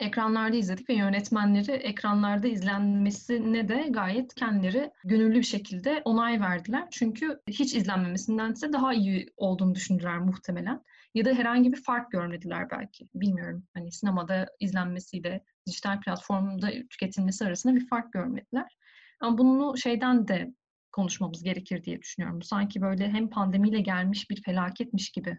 ekranlarda 0.00 0.56
izledik 0.56 0.88
ve 0.90 0.94
yönetmenleri 0.94 1.72
ekranlarda 1.72 2.48
izlenmesine 2.48 3.68
de 3.68 3.86
gayet 3.90 4.34
kendileri 4.34 4.90
gönüllü 5.04 5.38
bir 5.38 5.42
şekilde 5.42 6.02
onay 6.04 6.40
verdiler. 6.40 6.88
Çünkü 6.90 7.40
hiç 7.48 7.74
izlenmemesindense 7.74 8.72
daha 8.72 8.94
iyi 8.94 9.26
olduğunu 9.36 9.74
düşündüler 9.74 10.18
muhtemelen. 10.18 10.82
Ya 11.14 11.24
da 11.24 11.30
herhangi 11.30 11.72
bir 11.72 11.82
fark 11.82 12.10
görmediler 12.10 12.70
belki. 12.70 13.08
Bilmiyorum. 13.14 13.66
Hani 13.74 13.92
sinemada 13.92 14.46
izlenmesiyle 14.60 15.44
dijital 15.66 16.00
platformda 16.00 16.70
tüketilmesi 16.90 17.44
arasında 17.44 17.74
bir 17.74 17.88
fark 17.88 18.12
görmediler. 18.12 18.76
Ama 19.20 19.38
bunu 19.38 19.76
şeyden 19.78 20.28
de 20.28 20.54
konuşmamız 20.92 21.42
gerekir 21.42 21.84
diye 21.84 22.00
düşünüyorum. 22.00 22.42
Sanki 22.42 22.80
böyle 22.80 23.08
hem 23.08 23.30
pandemiyle 23.30 23.80
gelmiş 23.80 24.30
bir 24.30 24.42
felaketmiş 24.42 25.10
gibi 25.10 25.38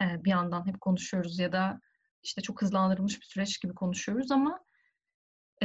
bir 0.00 0.30
yandan 0.30 0.66
hep 0.66 0.80
konuşuyoruz 0.80 1.38
ya 1.38 1.52
da 1.52 1.80
işte 2.24 2.42
çok 2.42 2.62
hızlandırılmış 2.62 3.20
bir 3.20 3.26
süreç 3.26 3.60
gibi 3.60 3.74
konuşuyoruz 3.74 4.30
ama 4.30 4.60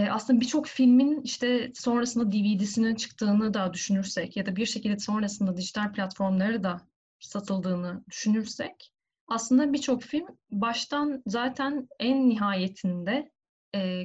aslında 0.09 0.41
birçok 0.41 0.67
filmin 0.67 1.21
işte 1.21 1.71
sonrasında 1.75 2.31
DVD'sinin 2.31 2.95
çıktığını 2.95 3.53
da 3.53 3.73
düşünürsek 3.73 4.37
ya 4.37 4.45
da 4.45 4.55
bir 4.55 4.65
şekilde 4.65 4.99
sonrasında 4.99 5.57
dijital 5.57 5.93
platformları 5.93 6.63
da 6.63 6.81
satıldığını 7.19 8.03
düşünürsek 8.09 8.91
aslında 9.27 9.73
birçok 9.73 10.03
film 10.03 10.27
baştan 10.51 11.23
zaten 11.25 11.87
en 11.99 12.29
nihayetinde 12.29 13.31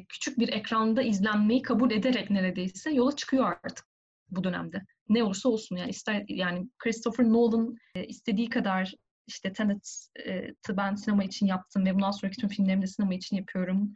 küçük 0.09 0.39
bir 0.39 0.49
ekranda 0.49 1.03
izlenmeyi 1.03 1.63
kabul 1.63 1.91
ederek 1.91 2.31
neredeyse 2.31 2.91
yola 2.91 3.17
çıkıyor 3.17 3.57
artık 3.65 3.87
bu 4.31 4.45
dönemde. 4.45 4.83
Ne 5.09 5.23
olursa 5.23 5.49
olsun 5.49 5.77
yani 5.77 5.91
ister 5.91 6.25
yani 6.29 6.69
Christopher 6.79 7.25
Nolan 7.25 7.77
istediği 8.09 8.49
kadar 8.49 8.95
işte 9.27 9.53
Tenet'ı 9.53 10.77
ben 10.77 10.95
sinema 10.95 11.25
için 11.25 11.47
yaptım 11.47 11.87
ve 11.87 11.95
bundan 11.95 12.11
sonraki 12.11 12.41
tüm 12.41 12.49
filmlerimi 12.49 12.83
de 12.83 12.87
sinema 12.87 13.15
için 13.15 13.37
yapıyorum 13.37 13.95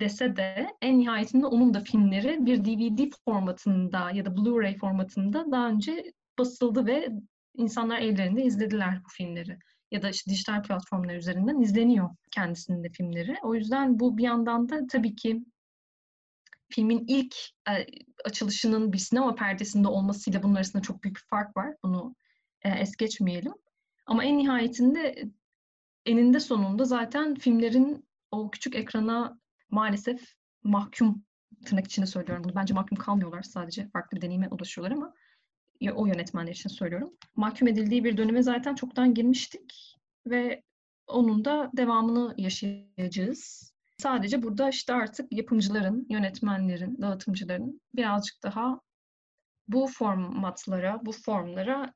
dese 0.00 0.36
de 0.36 0.68
en 0.82 0.98
nihayetinde 0.98 1.46
onun 1.46 1.74
da 1.74 1.80
filmleri 1.80 2.46
bir 2.46 2.64
DVD 2.64 3.10
formatında 3.24 4.10
ya 4.10 4.24
da 4.24 4.30
Blu-ray 4.30 4.78
formatında 4.78 5.52
daha 5.52 5.68
önce 5.68 6.12
basıldı 6.38 6.86
ve 6.86 7.08
insanlar 7.54 7.98
evlerinde 7.98 8.44
izlediler 8.44 9.04
bu 9.04 9.08
filmleri. 9.08 9.58
Ya 9.90 10.02
da 10.02 10.10
işte 10.10 10.30
dijital 10.30 10.62
platformlar 10.62 11.14
üzerinden 11.14 11.60
izleniyor 11.60 12.10
kendisinin 12.30 12.84
de 12.84 12.88
filmleri. 12.88 13.36
O 13.42 13.54
yüzden 13.54 14.00
bu 14.00 14.18
bir 14.18 14.22
yandan 14.22 14.68
da 14.68 14.86
tabii 14.86 15.16
ki 15.16 15.44
filmin 16.70 17.04
ilk 17.08 17.34
e, 17.70 17.86
açılışının 18.24 18.92
bir 18.92 18.98
sinema 18.98 19.34
perdesinde 19.34 19.88
olmasıyla 19.88 20.42
bunun 20.42 20.54
arasında 20.54 20.82
çok 20.82 21.02
büyük 21.02 21.16
bir 21.16 21.24
fark 21.30 21.56
var. 21.56 21.74
Bunu 21.82 22.14
e, 22.62 22.70
es 22.70 22.96
geçmeyelim. 22.96 23.52
Ama 24.12 24.24
en 24.24 24.38
nihayetinde 24.38 25.28
eninde 26.06 26.40
sonunda 26.40 26.84
zaten 26.84 27.34
filmlerin 27.34 28.04
o 28.30 28.50
küçük 28.50 28.76
ekrana 28.76 29.38
maalesef 29.70 30.34
mahkum 30.64 31.24
tırnak 31.64 31.86
içinde 31.86 32.06
söylüyorum 32.06 32.44
bunu. 32.44 32.54
Bence 32.54 32.74
mahkum 32.74 32.98
kalmıyorlar 32.98 33.42
sadece 33.42 33.88
farklı 33.88 34.16
bir 34.16 34.22
deneyime 34.22 34.48
ulaşıyorlar 34.48 34.90
ama 34.90 35.14
o 35.94 36.06
yönetmenler 36.06 36.52
için 36.52 36.68
söylüyorum. 36.68 37.16
Mahkum 37.36 37.68
edildiği 37.68 38.04
bir 38.04 38.16
döneme 38.16 38.42
zaten 38.42 38.74
çoktan 38.74 39.14
girmiştik 39.14 39.96
ve 40.26 40.62
onun 41.06 41.44
da 41.44 41.70
devamını 41.76 42.34
yaşayacağız. 42.38 43.72
Sadece 43.98 44.42
burada 44.42 44.68
işte 44.68 44.94
artık 44.94 45.32
yapımcıların, 45.32 46.06
yönetmenlerin, 46.10 47.00
dağıtımcıların 47.00 47.80
birazcık 47.94 48.42
daha 48.42 48.80
bu 49.68 49.86
formatlara, 49.86 51.06
bu 51.06 51.12
formlara 51.12 51.94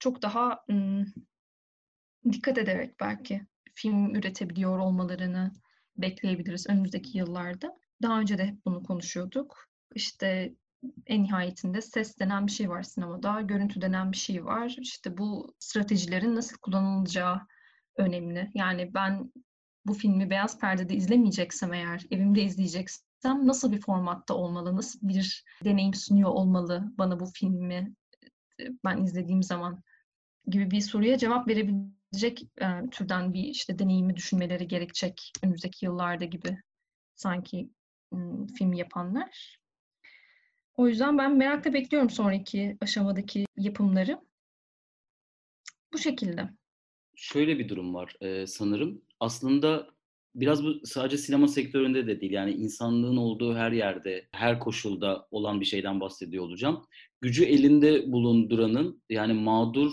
çok 0.00 0.22
daha 0.22 0.64
dikkat 2.32 2.58
ederek 2.58 3.00
belki 3.00 3.46
film 3.74 4.14
üretebiliyor 4.14 4.78
olmalarını 4.78 5.52
bekleyebiliriz 5.96 6.70
önümüzdeki 6.70 7.18
yıllarda. 7.18 7.78
Daha 8.02 8.20
önce 8.20 8.38
de 8.38 8.46
hep 8.46 8.64
bunu 8.66 8.82
konuşuyorduk. 8.82 9.68
İşte 9.94 10.54
en 11.06 11.22
nihayetinde 11.22 11.82
ses 11.82 12.18
denen 12.18 12.46
bir 12.46 12.52
şey 12.52 12.68
var 12.68 12.82
sinemada, 12.82 13.40
görüntü 13.40 13.80
denen 13.80 14.12
bir 14.12 14.16
şey 14.16 14.44
var. 14.44 14.76
İşte 14.80 15.18
bu 15.18 15.54
stratejilerin 15.58 16.36
nasıl 16.36 16.56
kullanılacağı 16.56 17.40
önemli. 17.96 18.50
Yani 18.54 18.94
ben 18.94 19.32
bu 19.86 19.94
filmi 19.94 20.30
beyaz 20.30 20.58
perdede 20.58 20.94
izlemeyeceksem 20.94 21.72
eğer, 21.72 22.06
evimde 22.10 22.42
izleyeceksem 22.42 23.46
nasıl 23.46 23.72
bir 23.72 23.80
formatta 23.80 24.34
olmalı, 24.34 24.76
nasıl 24.76 25.08
bir 25.08 25.44
deneyim 25.64 25.94
sunuyor 25.94 26.30
olmalı 26.30 26.92
bana 26.98 27.20
bu 27.20 27.26
filmi 27.26 27.94
ben 28.84 29.02
izlediğim 29.02 29.42
zaman 29.42 29.82
gibi 30.46 30.70
bir 30.70 30.80
soruya 30.80 31.18
cevap 31.18 31.48
verebilecek 32.14 32.42
e, 32.62 32.90
türden 32.90 33.34
bir 33.34 33.44
işte 33.44 33.78
deneyimi 33.78 34.16
düşünmeleri 34.16 34.68
gerekecek 34.68 35.32
önümüzdeki 35.42 35.84
yıllarda 35.86 36.24
gibi 36.24 36.58
sanki 37.14 37.70
film 38.58 38.72
yapanlar. 38.72 39.58
O 40.76 40.88
yüzden 40.88 41.18
ben 41.18 41.36
merakla 41.36 41.72
bekliyorum 41.72 42.10
sonraki 42.10 42.76
aşamadaki 42.80 43.46
yapımları. 43.56 44.20
Bu 45.92 45.98
şekilde. 45.98 46.50
Şöyle 47.16 47.58
bir 47.58 47.68
durum 47.68 47.94
var 47.94 48.16
e, 48.20 48.46
sanırım. 48.46 49.02
Aslında 49.20 49.86
biraz 50.34 50.64
bu 50.64 50.86
sadece 50.86 51.18
sinema 51.18 51.48
sektöründe 51.48 52.06
de 52.06 52.20
değil. 52.20 52.32
Yani 52.32 52.52
insanlığın 52.52 53.16
olduğu 53.16 53.54
her 53.54 53.72
yerde, 53.72 54.28
her 54.32 54.60
koşulda 54.60 55.28
olan 55.30 55.60
bir 55.60 55.66
şeyden 55.66 56.00
bahsediyor 56.00 56.44
olacağım. 56.44 56.84
Gücü 57.20 57.44
elinde 57.44 58.12
bulunduranın 58.12 59.02
yani 59.10 59.32
mağdur 59.32 59.92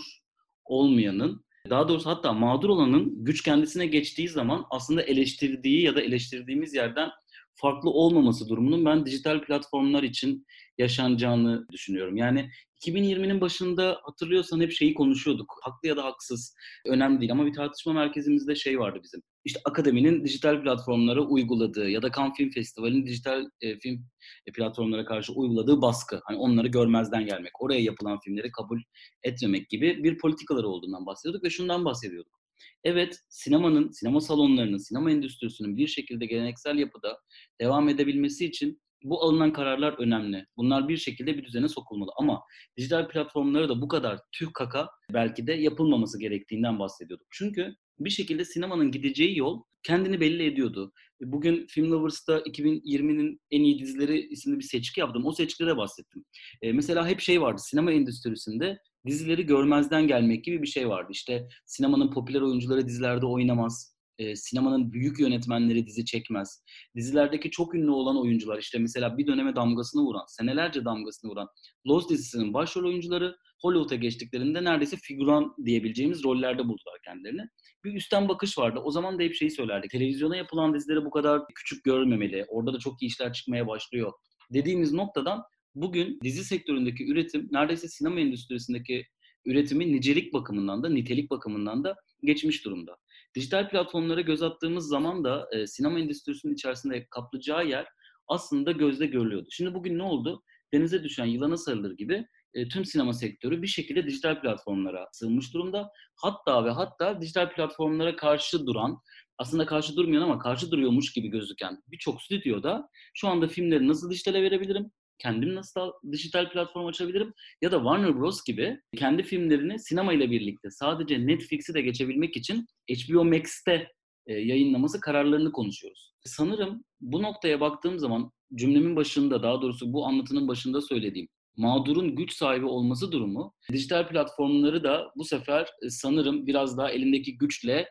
olmayanın 0.64 1.44
daha 1.72 1.88
doğrusu 1.88 2.10
hatta 2.10 2.32
mağdur 2.32 2.68
olanın 2.68 3.24
güç 3.24 3.42
kendisine 3.42 3.86
geçtiği 3.86 4.28
zaman 4.28 4.64
aslında 4.70 5.02
eleştirdiği 5.02 5.82
ya 5.82 5.94
da 5.96 6.00
eleştirdiğimiz 6.00 6.74
yerden 6.74 7.10
farklı 7.54 7.90
olmaması 7.90 8.48
durumunun 8.48 8.84
ben 8.84 9.06
dijital 9.06 9.40
platformlar 9.40 10.02
için 10.02 10.46
yaşanacağını 10.78 11.66
düşünüyorum. 11.72 12.16
Yani 12.16 12.50
2020'nin 12.86 13.40
başında 13.40 14.00
hatırlıyorsan 14.02 14.60
hep 14.60 14.72
şeyi 14.72 14.94
konuşuyorduk. 14.94 15.54
Haklı 15.62 15.88
ya 15.88 15.96
da 15.96 16.04
haksız 16.04 16.54
önemli 16.86 17.20
değil 17.20 17.32
ama 17.32 17.46
bir 17.46 17.52
tartışma 17.52 17.92
merkezimizde 17.92 18.54
şey 18.54 18.78
vardı 18.78 19.00
bizim. 19.02 19.22
İşte 19.44 19.60
akademinin 19.64 20.24
dijital 20.24 20.62
platformlara 20.62 21.20
uyguladığı 21.20 21.90
ya 21.90 22.02
da 22.02 22.10
Cannes 22.16 22.36
Film 22.36 22.50
Festivali'nin 22.50 23.06
dijital 23.06 23.48
e, 23.60 23.78
film 23.78 24.06
e, 24.46 24.52
platformlara 24.52 25.04
karşı 25.04 25.32
uyguladığı 25.32 25.82
baskı. 25.82 26.20
Hani 26.24 26.38
onları 26.38 26.68
görmezden 26.68 27.26
gelmek, 27.26 27.62
oraya 27.62 27.80
yapılan 27.80 28.20
filmleri 28.20 28.50
kabul 28.50 28.80
etmemek 29.22 29.68
gibi 29.68 30.04
bir 30.04 30.18
politikaları 30.18 30.68
olduğundan 30.68 31.06
bahsediyorduk 31.06 31.44
ve 31.44 31.50
şundan 31.50 31.84
bahsediyorduk. 31.84 32.42
Evet, 32.84 33.18
sinemanın, 33.28 33.90
sinema 33.90 34.20
salonlarının, 34.20 34.78
sinema 34.78 35.10
endüstrisinin 35.10 35.76
bir 35.76 35.86
şekilde 35.86 36.26
geleneksel 36.26 36.78
yapıda 36.78 37.18
devam 37.60 37.88
edebilmesi 37.88 38.46
için 38.46 38.81
bu 39.04 39.22
alınan 39.22 39.52
kararlar 39.52 39.92
önemli. 39.98 40.46
Bunlar 40.56 40.88
bir 40.88 40.96
şekilde 40.96 41.36
bir 41.36 41.44
düzene 41.44 41.68
sokulmalı. 41.68 42.10
Ama 42.16 42.42
dijital 42.76 43.08
platformlara 43.08 43.68
da 43.68 43.80
bu 43.80 43.88
kadar 43.88 44.18
tüh 44.32 44.48
kaka 44.54 44.88
belki 45.12 45.46
de 45.46 45.52
yapılmaması 45.52 46.20
gerektiğinden 46.20 46.78
bahsediyorduk. 46.78 47.26
Çünkü 47.30 47.74
bir 47.98 48.10
şekilde 48.10 48.44
sinemanın 48.44 48.90
gideceği 48.90 49.38
yol 49.38 49.62
kendini 49.82 50.20
belli 50.20 50.44
ediyordu. 50.44 50.92
Bugün 51.20 51.66
Film 51.66 51.90
Lovers'ta 51.90 52.38
2020'nin 52.38 53.40
en 53.50 53.60
iyi 53.60 53.78
dizileri 53.78 54.28
isimli 54.28 54.58
bir 54.58 54.64
seçki 54.64 55.00
yaptım. 55.00 55.26
O 55.26 55.32
seçkilere 55.32 55.76
bahsettim. 55.76 56.24
Ee, 56.62 56.72
mesela 56.72 57.08
hep 57.08 57.20
şey 57.20 57.40
vardı 57.40 57.60
sinema 57.64 57.92
endüstrisinde 57.92 58.78
dizileri 59.06 59.46
görmezden 59.46 60.06
gelmek 60.06 60.44
gibi 60.44 60.62
bir 60.62 60.66
şey 60.66 60.88
vardı. 60.88 61.08
İşte 61.12 61.48
sinemanın 61.66 62.10
popüler 62.10 62.40
oyuncuları 62.40 62.86
dizilerde 62.86 63.26
oynamaz. 63.26 63.91
E, 64.22 64.36
sinemanın 64.36 64.92
büyük 64.92 65.20
yönetmenleri 65.20 65.86
dizi 65.86 66.04
çekmez. 66.04 66.64
Dizilerdeki 66.96 67.50
çok 67.50 67.74
ünlü 67.74 67.90
olan 67.90 68.20
oyuncular 68.20 68.58
işte 68.58 68.78
mesela 68.78 69.18
bir 69.18 69.26
döneme 69.26 69.56
damgasını 69.56 70.02
vuran, 70.02 70.24
senelerce 70.28 70.84
damgasını 70.84 71.30
vuran 71.30 71.48
Lost 71.86 72.10
dizisinin 72.10 72.54
başrol 72.54 72.84
oyuncuları 72.84 73.36
Hollywood'a 73.62 73.94
geçtiklerinde 73.94 74.64
neredeyse 74.64 74.96
figüran 74.96 75.54
diyebileceğimiz 75.64 76.24
rollerde 76.24 76.62
buldular 76.62 76.98
kendilerini. 77.04 77.42
Bir 77.84 77.94
üstten 77.94 78.28
bakış 78.28 78.58
vardı. 78.58 78.80
O 78.84 78.90
zaman 78.90 79.18
da 79.18 79.22
hep 79.22 79.34
şeyi 79.34 79.50
söylerdik. 79.50 79.90
Televizyona 79.90 80.36
yapılan 80.36 80.74
dizileri 80.74 81.04
bu 81.04 81.10
kadar 81.10 81.42
küçük 81.54 81.84
görmemeli. 81.84 82.44
Orada 82.48 82.72
da 82.74 82.78
çok 82.78 83.02
iyi 83.02 83.06
işler 83.06 83.32
çıkmaya 83.32 83.66
başlıyor. 83.66 84.12
Dediğimiz 84.52 84.92
noktadan 84.92 85.42
bugün 85.74 86.18
dizi 86.22 86.44
sektöründeki 86.44 87.12
üretim 87.12 87.48
neredeyse 87.52 87.88
sinema 87.88 88.20
endüstrisindeki 88.20 89.06
üretimin 89.44 89.92
nicelik 89.92 90.32
bakımından 90.32 90.82
da 90.82 90.88
nitelik 90.88 91.30
bakımından 91.30 91.84
da 91.84 91.96
geçmiş 92.22 92.64
durumda. 92.64 92.96
Dijital 93.34 93.68
platformlara 93.68 94.20
göz 94.20 94.42
attığımız 94.42 94.88
zaman 94.88 95.24
da 95.24 95.48
e, 95.52 95.66
sinema 95.66 95.98
endüstrisinin 95.98 96.54
içerisinde 96.54 97.06
kaplayacağı 97.10 97.66
yer 97.66 97.86
aslında 98.28 98.72
gözde 98.72 99.06
görülüyordu. 99.06 99.48
Şimdi 99.50 99.74
bugün 99.74 99.98
ne 99.98 100.02
oldu? 100.02 100.42
Denize 100.74 101.04
düşen 101.04 101.26
yılana 101.26 101.56
sarılır 101.56 101.96
gibi 101.96 102.26
e, 102.54 102.68
tüm 102.68 102.84
sinema 102.84 103.12
sektörü 103.12 103.62
bir 103.62 103.66
şekilde 103.66 104.06
dijital 104.06 104.40
platformlara 104.40 105.08
sığınmış 105.12 105.54
durumda. 105.54 105.90
Hatta 106.16 106.64
ve 106.64 106.70
hatta 106.70 107.20
dijital 107.20 107.54
platformlara 107.54 108.16
karşı 108.16 108.66
duran, 108.66 108.98
aslında 109.38 109.66
karşı 109.66 109.96
durmayan 109.96 110.22
ama 110.22 110.38
karşı 110.38 110.70
duruyormuş 110.70 111.12
gibi 111.12 111.28
gözüken 111.28 111.82
birçok 111.86 112.22
stüdyoda 112.22 112.88
şu 113.14 113.28
anda 113.28 113.48
filmleri 113.48 113.88
nasıl 113.88 114.10
dijitale 114.10 114.42
verebilirim, 114.42 114.90
kendim 115.22 115.54
nasıl 115.54 115.92
dijital 116.12 116.50
platform 116.50 116.86
açabilirim 116.86 117.32
ya 117.62 117.72
da 117.72 117.76
Warner 117.76 118.16
Bros 118.16 118.44
gibi 118.44 118.80
kendi 118.96 119.22
filmlerini 119.22 119.78
sinema 119.78 120.12
ile 120.12 120.30
birlikte 120.30 120.70
sadece 120.70 121.26
Netflix'i 121.26 121.74
de 121.74 121.80
geçebilmek 121.80 122.36
için 122.36 122.66
HBO 122.90 123.24
Max'te 123.24 123.88
e, 124.26 124.34
yayınlaması 124.34 125.00
kararlarını 125.00 125.52
konuşuyoruz. 125.52 126.12
Sanırım 126.24 126.84
bu 127.00 127.22
noktaya 127.22 127.60
baktığım 127.60 127.98
zaman 127.98 128.30
cümlemin 128.54 128.96
başında 128.96 129.42
daha 129.42 129.62
doğrusu 129.62 129.92
bu 129.92 130.06
anlatının 130.06 130.48
başında 130.48 130.80
söylediğim 130.80 131.28
mağdurun 131.56 132.16
güç 132.16 132.32
sahibi 132.32 132.66
olması 132.66 133.12
durumu 133.12 133.54
dijital 133.72 134.08
platformları 134.08 134.84
da 134.84 135.12
bu 135.16 135.24
sefer 135.24 135.68
e, 135.82 135.90
sanırım 135.90 136.46
biraz 136.46 136.78
daha 136.78 136.90
elindeki 136.90 137.38
güçle 137.38 137.88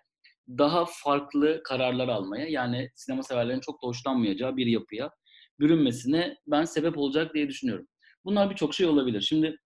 daha 0.48 0.86
farklı 1.04 1.62
kararlar 1.64 2.08
almaya 2.08 2.48
yani 2.48 2.90
sinema 2.96 3.24
severlerin 3.24 3.60
çok 3.60 3.84
da 3.84 3.88
hoşlanmayacağı 3.88 4.58
bir 4.58 4.66
yapıya 4.66 5.10
bürünmesine 5.62 6.38
ben 6.48 6.66
sebep 6.66 6.98
olacak 6.98 7.34
diye 7.34 7.50
düşünüyorum. 7.50 7.88
Bunlar 8.26 8.50
birçok 8.50 8.74
şey 8.74 8.88
olabilir. 8.88 9.22
Şimdi 9.22 9.58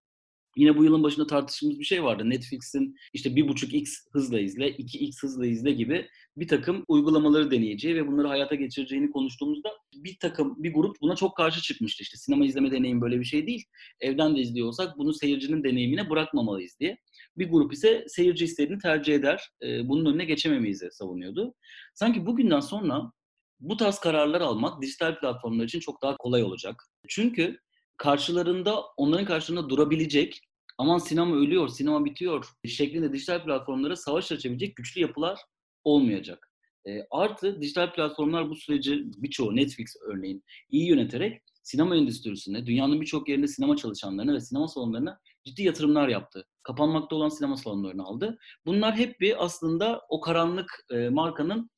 Yine 0.58 0.78
bu 0.78 0.84
yılın 0.84 1.04
başında 1.04 1.28
tartıştığımız 1.28 1.80
bir 1.80 1.86
şey 1.86 2.04
vardı. 2.04 2.30
Netflix'in 2.30 2.96
işte 3.14 3.30
1.5x 3.30 3.90
hızla 4.14 4.40
izle, 4.40 4.70
2x 4.70 5.24
hızla 5.24 5.46
izle 5.46 5.72
gibi 5.72 6.08
bir 6.38 6.48
takım 6.48 6.86
uygulamaları 6.88 7.52
deneyeceği 7.52 7.96
ve 7.96 8.08
bunları 8.08 8.28
hayata 8.28 8.56
geçireceğini 8.56 9.12
konuştuğumuzda 9.12 9.70
bir 9.96 10.18
takım, 10.20 10.64
bir 10.64 10.74
grup 10.74 10.96
buna 11.02 11.16
çok 11.16 11.38
karşı 11.38 11.62
çıkmıştı. 11.62 12.04
İşte 12.04 12.18
sinema 12.18 12.46
izleme 12.46 12.72
deneyim 12.72 13.02
böyle 13.02 13.20
bir 13.20 13.26
şey 13.26 13.48
değil. 13.48 13.64
Evden 14.00 14.36
de 14.36 14.40
izliyorsak 14.40 14.98
bunu 14.98 15.14
seyircinin 15.14 15.64
deneyimine 15.64 16.10
bırakmamalıyız 16.10 16.80
diye. 16.80 16.98
Bir 17.38 17.50
grup 17.50 17.74
ise 17.74 18.06
seyirci 18.08 18.46
istediğini 18.46 18.82
tercih 18.82 19.16
eder. 19.16 19.50
Bunun 19.64 20.06
önüne 20.06 20.26
geçememeyiz 20.26 20.84
savunuyordu. 20.92 21.54
Sanki 21.94 22.26
bugünden 22.26 22.60
sonra 22.60 23.12
bu 23.60 23.78
tarz 23.78 24.00
kararlar 24.00 24.42
almak 24.42 24.82
dijital 24.82 25.20
platformlar 25.20 25.66
için 25.66 25.80
çok 25.80 26.02
daha 26.02 26.18
kolay 26.18 26.44
olacak. 26.44 26.84
Çünkü 27.08 27.60
karşılarında 27.98 28.84
onların 28.98 29.26
karşısında 29.26 29.70
durabilecek 29.70 30.42
aman 30.78 30.98
sinema 30.98 31.36
ölüyor, 31.36 31.68
sinema 31.68 32.06
bitiyor 32.06 32.46
şeklinde 32.66 33.14
dijital 33.14 33.44
platformlara 33.44 33.96
savaş 33.96 34.32
açabilecek 34.32 34.76
güçlü 34.76 35.02
yapılar 35.02 35.40
olmayacak. 35.84 36.52
E, 36.88 37.08
artı 37.12 37.62
dijital 37.62 37.94
platformlar 37.94 38.50
bu 38.50 38.56
süreci 38.56 39.04
birçoğu 39.18 39.56
Netflix 39.56 39.96
örneğin 40.02 40.44
iyi 40.70 40.88
yöneterek 40.88 41.42
sinema 41.64 41.96
endüstrisine, 41.96 42.66
dünyanın 42.66 43.02
birçok 43.02 43.30
yerinde 43.30 43.48
sinema 43.48 43.78
çalışanlarına 43.78 44.34
ve 44.34 44.42
sinema 44.42 44.68
salonlarına 44.68 45.20
ciddi 45.44 45.64
yatırımlar 45.64 46.08
yaptı. 46.08 46.48
Kapanmakta 46.64 47.16
olan 47.16 47.30
sinema 47.30 47.58
salonlarını 47.58 48.04
aldı. 48.04 48.38
Bunlar 48.66 48.96
hep 48.96 49.20
bir 49.20 49.46
aslında 49.46 50.02
o 50.10 50.22
karanlık 50.22 50.86
e, 50.92 51.10
markanın 51.10 51.70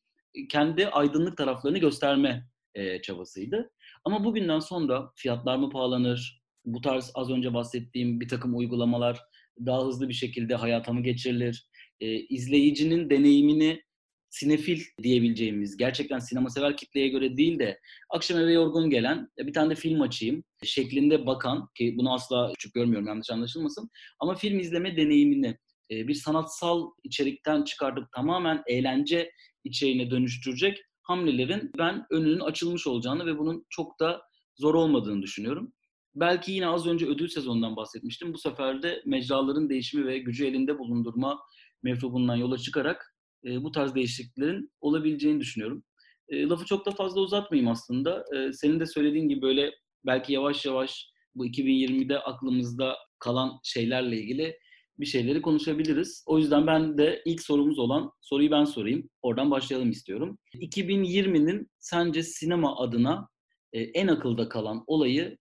kendi 0.50 0.88
aydınlık 0.88 1.38
taraflarını 1.38 1.77
gösterme 1.77 2.48
e, 2.75 3.01
çabasıydı. 3.01 3.72
Ama 4.06 4.24
bugünden 4.24 4.60
sonra 4.60 5.12
fiyatlar 5.15 5.58
mı 5.58 5.70
pahalanır? 5.70 6.41
Bu 6.65 6.82
tarz 6.82 7.12
az 7.15 7.29
önce 7.29 7.53
bahsettiğim 7.53 8.20
bir 8.20 8.27
takım 8.27 8.58
uygulamalar 8.58 9.20
daha 9.65 9.86
hızlı 9.86 10.10
bir 10.10 10.13
şekilde 10.13 10.56
hayata 10.56 10.94
mı 10.94 11.03
geçirilir? 11.03 11.70
E, 12.00 12.15
izleyicinin 12.15 13.10
deneyimini 13.10 13.82
sinefil 14.29 14.82
diyebileceğimiz, 15.03 15.77
gerçekten 15.77 16.20
sinema 16.20 16.50
sever 16.50 16.77
kitleye 16.77 17.08
göre 17.08 17.38
değil 17.38 17.60
de 17.60 17.79
akşam 18.10 18.39
eve 18.39 18.51
yorgun 18.51 18.89
gelen 18.89 19.29
bir 19.39 19.53
tane 19.53 19.70
de 19.70 19.75
film 19.75 20.01
açayım 20.01 20.44
şeklinde 20.63 21.25
bakan 21.25 21.70
ki 21.75 21.96
bunu 21.98 22.13
asla 22.13 22.51
küçük 22.53 22.74
görmüyorum 22.74 23.08
yanlış 23.08 23.29
anlaşılmasın 23.29 23.89
ama 24.20 24.36
film 24.36 24.60
izleme 24.60 24.98
deneyimini 24.98 25.58
bir 25.89 26.13
sanatsal 26.13 26.91
içerikten 27.03 27.63
çıkartıp 27.63 28.12
tamamen 28.12 28.63
eğlence 28.67 29.32
içeriğine 29.67 30.12
dönüştürecek 30.12 30.77
hamlelerin 31.01 31.71
ben 31.77 32.05
önünün 32.12 32.39
açılmış 32.39 32.88
olacağını 32.88 33.25
ve 33.25 33.38
bunun 33.38 33.65
çok 33.69 34.00
da 34.00 34.21
zor 34.55 34.74
olmadığını 34.74 35.21
düşünüyorum. 35.21 35.74
Belki 36.15 36.51
yine 36.51 36.67
az 36.67 36.88
önce 36.88 37.05
ödül 37.05 37.27
sezonundan 37.27 37.75
bahsetmiştim. 37.75 38.34
Bu 38.34 38.38
sefer 38.38 38.84
de 38.84 39.01
mecraların 39.06 39.69
değişimi 39.69 40.06
ve 40.06 40.19
gücü 40.19 40.45
elinde 40.45 40.80
bulundurma 40.80 41.39
mefhubundan 41.84 42.36
yola 42.36 42.58
çıkarak 42.58 43.15
e, 43.45 43.63
bu 43.63 43.71
tarz 43.71 43.95
değişikliklerin 43.95 44.71
olabileceğini 44.82 45.39
düşünüyorum. 45.39 45.84
E, 46.30 46.43
lafı 46.43 46.65
çok 46.65 46.86
da 46.86 46.91
fazla 46.91 47.21
uzatmayayım 47.21 47.71
aslında. 47.71 48.25
E, 48.36 48.53
senin 48.53 48.80
de 48.80 48.86
söylediğin 48.86 49.30
gibi 49.30 49.41
böyle 49.41 49.71
belki 50.06 50.34
yavaş 50.34 50.65
yavaş 50.65 51.08
bu 51.36 51.45
2020'de 51.45 52.19
aklımızda 52.19 52.95
kalan 53.19 53.60
şeylerle 53.63 54.17
ilgili 54.21 54.58
bir 54.99 55.05
şeyleri 55.05 55.41
konuşabiliriz. 55.41 56.23
O 56.25 56.38
yüzden 56.38 56.67
ben 56.67 56.97
de 56.97 57.21
ilk 57.25 57.41
sorumuz 57.41 57.79
olan 57.79 58.12
soruyu 58.21 58.51
ben 58.51 58.63
sorayım. 58.63 59.10
Oradan 59.21 59.51
başlayalım 59.51 59.91
istiyorum. 59.91 60.38
2020'nin 60.53 61.69
sence 61.79 62.23
sinema 62.23 62.77
adına 62.77 63.29
e, 63.73 63.81
en 63.81 64.07
akılda 64.07 64.49
kalan 64.49 64.83
olayı 64.88 65.38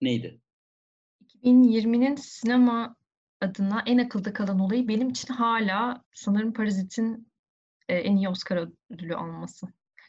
neydi? 0.00 0.40
2020'nin 1.44 2.14
sinema 2.16 2.96
adına 3.40 3.82
en 3.86 3.98
akılda 3.98 4.32
kalan 4.32 4.58
olayı 4.60 4.88
benim 4.88 5.08
için 5.08 5.34
hala 5.34 6.04
sanırım 6.12 6.52
Parazit'in 6.52 7.28
e, 7.88 7.96
en 7.96 8.16
iyi 8.16 8.28
Oscar 8.28 8.68
ödülü 8.90 9.14
alması. 9.14 9.66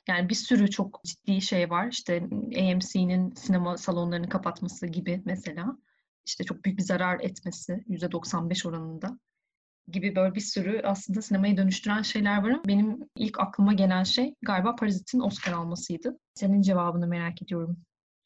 Yani 0.08 0.30
bir 0.30 0.36
sürü 0.36 0.70
çok 0.70 1.04
ciddi 1.04 1.42
şey 1.42 1.70
var. 1.70 1.88
İşte 1.92 2.30
AMC'nin 2.60 3.32
sinema 3.32 3.78
salonlarını 3.78 4.30
kapatması 4.30 4.88
gibi 4.88 5.22
mesela 5.26 5.78
işte 6.30 6.44
çok 6.44 6.66
büyük 6.66 6.78
bir 6.78 6.84
zarar 6.84 7.20
etmesi 7.20 7.84
%95 7.90 8.68
oranında 8.68 9.20
gibi 9.88 10.16
böyle 10.16 10.36
bir 10.36 10.42
sürü 10.42 10.82
aslında 10.84 11.22
sinemayı 11.22 11.58
dönüştüren 11.58 12.02
şeyler 12.02 12.44
var. 12.44 12.60
Benim 12.68 13.00
ilk 13.18 13.40
aklıma 13.40 13.74
gelen 13.74 14.04
şey 14.04 14.34
galiba 14.42 14.76
Parazit'in 14.76 15.20
Oscar 15.20 15.54
almasıydı. 15.54 16.20
Senin 16.34 16.62
cevabını 16.62 17.08
merak 17.08 17.42
ediyorum. 17.42 17.78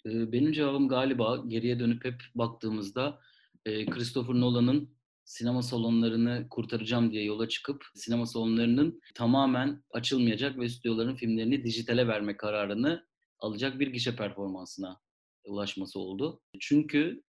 Benim 0.05 0.51
cevabım 0.51 0.87
galiba 0.87 1.43
geriye 1.47 1.79
dönüp 1.79 2.05
hep 2.05 2.21
baktığımızda 2.35 3.19
Christopher 3.65 4.33
Nolan'ın 4.33 4.95
sinema 5.25 5.61
salonlarını 5.61 6.47
kurtaracağım 6.49 7.11
diye 7.11 7.23
yola 7.23 7.47
çıkıp 7.47 7.83
sinema 7.95 8.25
salonlarının 8.25 9.01
tamamen 9.15 9.83
açılmayacak 9.93 10.59
ve 10.59 10.69
stüdyoların 10.69 11.15
filmlerini 11.15 11.63
dijitale 11.63 12.07
verme 12.07 12.37
kararını 12.37 13.07
alacak 13.39 13.79
bir 13.79 13.87
gişe 13.87 14.15
performansına 14.15 14.99
ulaşması 15.43 15.99
oldu. 15.99 16.41
Çünkü 16.59 17.23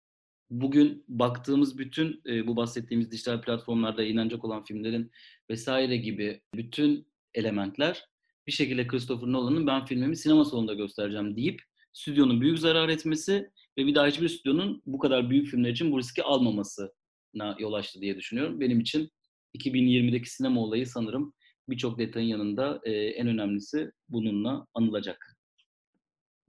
bugün 0.61 1.05
baktığımız 1.09 1.79
bütün 1.79 2.21
e, 2.27 2.47
bu 2.47 2.57
bahsettiğimiz 2.57 3.11
dijital 3.11 3.40
platformlarda 3.40 4.03
yayınlanacak 4.03 4.45
olan 4.45 4.64
filmlerin 4.64 5.11
vesaire 5.51 5.97
gibi 5.97 6.40
bütün 6.55 7.07
elementler 7.35 8.05
bir 8.47 8.53
şekilde 8.53 8.87
Christopher 8.87 9.27
Nolan'ın 9.33 9.67
ben 9.67 9.85
filmimi 9.85 10.17
sinema 10.17 10.45
salonunda 10.45 10.75
göstereceğim 10.75 11.37
deyip 11.37 11.62
stüdyonun 11.93 12.40
büyük 12.40 12.59
zarar 12.59 12.88
etmesi 12.88 13.51
ve 13.79 13.87
bir 13.87 13.95
daha 13.95 14.07
hiçbir 14.07 14.29
stüdyonun 14.29 14.83
bu 14.87 14.99
kadar 14.99 15.31
büyük 15.31 15.47
filmler 15.47 15.71
için 15.71 15.93
bu 15.93 15.99
riski 15.99 16.23
almamasına 16.23 17.57
yol 17.59 17.73
açtı 17.73 18.01
diye 18.01 18.17
düşünüyorum. 18.17 18.61
Benim 18.61 18.81
için 18.81 19.11
2020'deki 19.59 20.31
sinema 20.31 20.61
olayı 20.61 20.87
sanırım 20.87 21.35
birçok 21.69 21.99
detayın 21.99 22.29
yanında 22.29 22.81
e, 22.85 22.93
en 22.93 23.29
önemlisi 23.29 23.90
bununla 24.09 24.67
anılacak. 24.75 25.34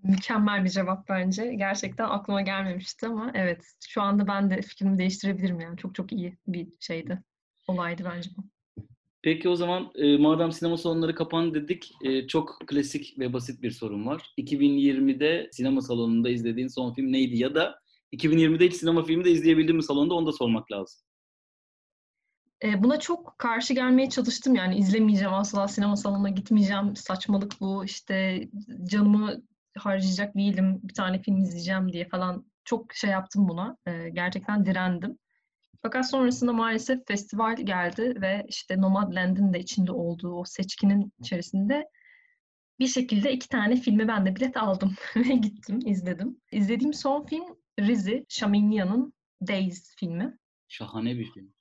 Mükemmel 0.05 0.63
bir 0.63 0.69
cevap 0.69 1.09
bence. 1.09 1.55
Gerçekten 1.55 2.05
aklıma 2.05 2.41
gelmemişti 2.41 3.07
ama 3.07 3.31
evet 3.33 3.65
şu 3.87 4.01
anda 4.01 4.27
ben 4.27 4.49
de 4.49 4.61
fikrimi 4.61 4.97
değiştirebilirim 4.97 5.59
yani. 5.59 5.77
Çok 5.77 5.95
çok 5.95 6.11
iyi 6.11 6.37
bir 6.47 6.67
şeydi. 6.79 7.23
Olaydı 7.67 8.03
bence 8.15 8.29
bu. 8.37 8.43
Peki 9.21 9.49
o 9.49 9.55
zaman 9.55 9.91
e, 9.95 10.17
madem 10.17 10.51
sinema 10.51 10.77
salonları 10.77 11.15
kapandı 11.15 11.55
dedik, 11.55 11.91
e, 12.03 12.27
çok 12.27 12.59
klasik 12.67 13.19
ve 13.19 13.33
basit 13.33 13.61
bir 13.61 13.71
sorun 13.71 14.05
var. 14.05 14.33
2020'de 14.37 15.49
sinema 15.51 15.81
salonunda 15.81 16.29
izlediğin 16.29 16.67
son 16.67 16.93
film 16.93 17.11
neydi 17.11 17.37
ya 17.37 17.55
da 17.55 17.79
2020'de 18.13 18.67
hiç 18.67 18.73
sinema 18.73 19.03
filmi 19.03 19.25
de 19.25 19.31
izleyebildin 19.31 19.75
mi 19.75 19.83
salonda 19.83 20.13
onu 20.13 20.27
da 20.27 20.31
sormak 20.31 20.71
lazım. 20.71 21.01
E, 22.63 22.83
buna 22.83 22.99
çok 22.99 23.35
karşı 23.37 23.73
gelmeye 23.73 24.09
çalıştım 24.09 24.55
yani 24.55 24.77
izlemeyeceğim 24.77 25.33
asla 25.33 25.67
sinema 25.67 25.95
salonuna 25.95 26.29
gitmeyeceğim 26.29 26.95
saçmalık 26.95 27.61
bu 27.61 27.85
işte 27.85 28.47
canımı 28.91 29.41
harcayacak 29.77 30.35
değilim, 30.35 30.79
bir 30.83 30.93
tane 30.93 31.21
film 31.21 31.37
izleyeceğim 31.37 31.93
diye 31.93 32.07
falan 32.07 32.45
çok 32.65 32.93
şey 32.93 33.09
yaptım 33.09 33.49
buna. 33.49 33.77
E, 33.85 34.09
gerçekten 34.09 34.65
direndim. 34.65 35.17
Fakat 35.81 36.09
sonrasında 36.09 36.53
maalesef 36.53 37.07
festival 37.07 37.55
geldi 37.55 38.21
ve 38.21 38.45
işte 38.47 38.81
Nomadland'in 38.81 39.53
de 39.53 39.59
içinde 39.59 39.91
olduğu 39.91 40.33
o 40.33 40.43
seçkinin 40.45 41.13
içerisinde 41.19 41.89
bir 42.79 42.87
şekilde 42.87 43.33
iki 43.33 43.49
tane 43.49 43.75
filmi 43.75 44.07
ben 44.07 44.25
de 44.25 44.35
bilet 44.35 44.57
aldım 44.57 44.95
ve 45.15 45.33
gittim, 45.35 45.79
izledim. 45.85 46.41
İzlediğim 46.51 46.93
son 46.93 47.25
film 47.25 47.45
Rizi 47.79 48.25
Şaminya'nın 48.29 49.13
Days 49.47 49.95
filmi. 49.95 50.37
Şahane 50.67 51.17
bir 51.17 51.31
film. 51.31 51.53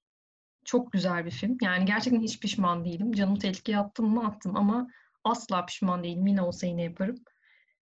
Çok 0.64 0.92
güzel 0.92 1.24
bir 1.24 1.31
film. 1.31 1.57
Yani 1.62 1.85
gerçekten 1.85 2.20
hiç 2.20 2.40
pişman 2.40 2.85
değilim. 2.85 3.12
Canımı 3.12 3.38
tehlikeye 3.38 3.79
attım 3.79 4.07
mı 4.07 4.27
attım 4.27 4.57
ama 4.57 4.88
asla 5.24 5.66
pişman 5.66 6.05
değilim. 6.05 6.27
Yine 6.27 6.42
olsa 6.42 6.66
yine 6.66 6.83
yaparım. 6.83 7.16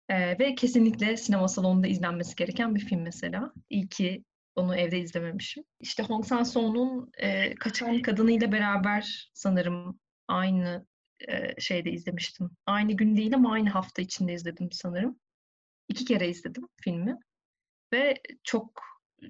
Ee, 0.09 0.39
ve 0.39 0.55
kesinlikle 0.55 1.17
sinema 1.17 1.47
salonunda 1.47 1.87
izlenmesi 1.87 2.35
gereken 2.35 2.75
bir 2.75 2.79
film 2.85 3.01
mesela. 3.01 3.53
İyi 3.69 3.87
ki 3.89 4.23
Onu 4.55 4.75
evde 4.75 4.99
izlememişim. 4.99 5.63
İşte 5.79 6.03
Hong 6.03 6.25
Sang-soo'nun 6.25 7.11
e, 7.17 7.55
Kaçan 7.55 8.01
Kadınıyla 8.01 8.51
beraber 8.51 9.31
sanırım 9.33 9.99
aynı 10.27 10.85
e, 11.27 11.61
şeyde 11.61 11.91
izlemiştim. 11.91 12.51
Aynı 12.65 12.93
gün 12.93 13.17
değil 13.17 13.35
ama 13.35 13.53
aynı 13.53 13.69
hafta 13.69 14.01
içinde 14.01 14.33
izledim 14.33 14.71
sanırım. 14.71 15.19
İki 15.89 16.05
kere 16.05 16.29
izledim 16.29 16.67
filmi. 16.81 17.17
Ve 17.93 18.21
çok 18.43 18.83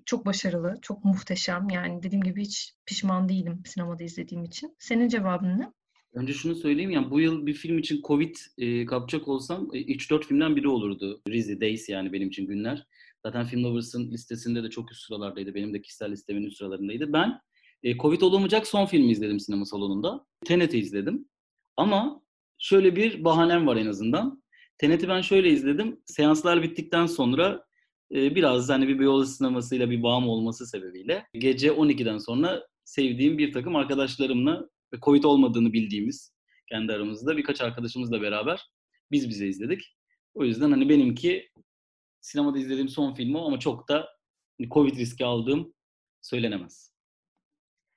çok 0.06 0.26
başarılı, 0.26 0.76
çok 0.82 1.06
muhteşem. 1.06 1.70
Yani 1.70 2.04
dediğim 2.04 2.24
gibi 2.24 2.42
hiç 2.42 2.74
pişman 2.86 3.30
değilim 3.30 3.64
sinemada 3.66 4.04
izlediğim 4.04 4.44
için. 4.44 4.76
Senin 4.80 5.08
cevabın 5.08 5.60
ne? 5.60 5.72
Önce 6.14 6.34
şunu 6.34 6.56
söyleyeyim 6.56 6.92
yani 6.92 7.12
bu 7.12 7.20
yıl 7.22 7.46
bir 7.46 7.54
film 7.54 7.78
için 7.78 8.02
Covid 8.04 8.36
e, 8.58 8.86
kapacak 8.86 9.28
olsam 9.28 9.70
e, 9.74 9.82
3-4 9.82 10.24
filmden 10.24 10.56
biri 10.56 10.68
olurdu. 10.68 11.22
Rizzy 11.30 11.60
Days 11.62 11.90
yani 11.90 12.14
benim 12.14 12.28
için 12.28 12.48
günler. 12.48 12.88
Zaten 13.26 13.46
Film 13.46 13.64
Lovers'ın 13.64 14.12
listesinde 14.12 14.64
de 14.64 14.70
çok 14.70 14.92
üst 14.92 15.02
sıralardaydı. 15.02 15.56
Benim 15.56 15.74
de 15.74 15.82
kişisel 15.82 16.12
listemin 16.12 16.44
üst 16.44 16.58
sıralarındaydı. 16.58 17.14
Ben 17.14 17.40
e, 17.84 17.98
Covid 17.98 18.22
olamayacak 18.22 18.68
son 18.68 18.86
filmi 18.86 19.12
izledim 19.12 19.40
sinema 19.40 19.66
salonunda. 19.66 20.26
Tenet'i 20.46 20.80
izledim. 20.80 21.26
Ama 21.78 22.22
şöyle 22.58 22.96
bir 22.96 23.24
bahanem 23.24 23.68
var 23.68 23.78
en 23.78 23.88
azından. 23.88 24.44
Tenet'i 24.78 25.08
ben 25.08 25.22
şöyle 25.22 25.50
izledim. 25.50 26.00
Seanslar 26.06 26.64
bittikten 26.64 27.06
sonra 27.06 27.66
e, 28.12 28.36
biraz 28.36 28.70
hani 28.70 28.88
bir 28.88 29.00
Beyoğlu 29.00 29.26
sinemasıyla 29.26 29.90
bir 29.90 30.04
bağım 30.04 30.28
olması 30.28 30.68
sebebiyle 30.68 31.26
gece 31.34 31.68
12'den 31.68 32.18
sonra 32.18 32.68
sevdiğim 32.86 33.38
bir 33.38 33.54
takım 33.54 33.76
arkadaşlarımla 33.76 34.70
ve 34.94 34.98
Covid 35.02 35.24
olmadığını 35.24 35.74
bildiğimiz 35.74 36.34
kendi 36.70 36.94
aramızda 36.94 37.38
birkaç 37.38 37.62
arkadaşımızla 37.62 38.22
beraber 38.22 38.70
biz 39.12 39.30
bize 39.30 39.48
izledik. 39.48 39.98
O 40.34 40.46
yüzden 40.46 40.72
hani 40.72 40.90
benimki 40.90 41.50
sinemada 42.22 42.60
izlediğim 42.60 42.90
son 42.90 43.14
film 43.14 43.36
o 43.36 43.46
ama 43.48 43.60
çok 43.60 43.90
da 43.90 44.10
hani 44.60 44.70
Covid 44.70 44.98
riski 44.98 45.26
aldığım 45.26 45.74
söylenemez. 46.22 46.94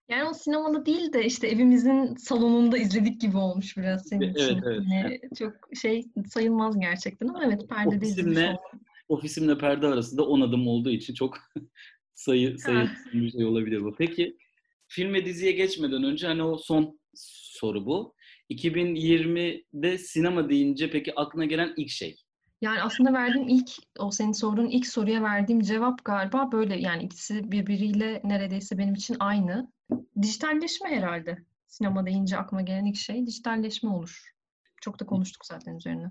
Yani 0.08 0.28
o 0.28 0.34
sinemada 0.34 0.86
değil 0.86 1.12
de 1.12 1.24
işte 1.24 1.48
evimizin 1.48 2.14
salonunda 2.16 2.78
izledik 2.78 3.20
gibi 3.20 3.36
olmuş 3.36 3.76
biraz 3.76 4.08
senin 4.08 4.22
Evet, 4.22 4.36
için. 4.36 4.62
evet. 4.66 4.82
Yani 4.92 5.20
çok 5.38 5.52
şey 5.76 6.04
sayılmaz 6.28 6.80
gerçekten 6.80 7.28
ama 7.28 7.44
evet 7.44 7.68
perdede 7.68 7.96
Ofisimle, 7.96 8.48
oldum. 8.48 8.80
ofisimle 9.08 9.58
perde 9.58 9.86
arasında 9.86 10.26
10 10.26 10.40
adım 10.40 10.68
olduğu 10.68 10.90
için 10.90 11.14
çok 11.14 11.38
sayı 12.14 12.58
sayı 12.58 12.90
bir 13.12 13.30
şey 13.30 13.44
olabilir 13.44 13.84
bu. 13.84 13.94
Peki 13.98 14.36
film 14.88 15.14
ve 15.14 15.24
diziye 15.24 15.52
geçmeden 15.52 16.04
önce 16.04 16.26
hani 16.26 16.42
o 16.42 16.58
son 16.58 17.00
soru 17.14 17.86
bu. 17.86 18.14
2020'de 18.50 19.98
sinema 19.98 20.48
deyince 20.48 20.90
peki 20.90 21.14
aklına 21.14 21.44
gelen 21.44 21.74
ilk 21.76 21.90
şey? 21.90 22.16
Yani 22.60 22.82
aslında 22.82 23.12
verdiğim 23.12 23.48
ilk, 23.48 23.70
o 23.98 24.10
senin 24.10 24.32
sorduğun 24.32 24.68
ilk 24.68 24.86
soruya 24.86 25.22
verdiğim 25.22 25.60
cevap 25.60 26.04
galiba 26.04 26.52
böyle. 26.52 26.80
Yani 26.80 27.02
ikisi 27.02 27.52
birbiriyle 27.52 28.20
neredeyse 28.24 28.78
benim 28.78 28.94
için 28.94 29.16
aynı. 29.20 29.72
Dijitalleşme 30.22 30.88
herhalde. 30.88 31.38
Sinema 31.66 32.06
deyince 32.06 32.36
aklıma 32.36 32.62
gelen 32.62 32.84
ilk 32.84 32.96
şey 32.96 33.26
dijitalleşme 33.26 33.90
olur. 33.90 34.32
Çok 34.80 35.00
da 35.00 35.06
konuştuk 35.06 35.46
zaten 35.46 35.76
üzerine. 35.76 36.10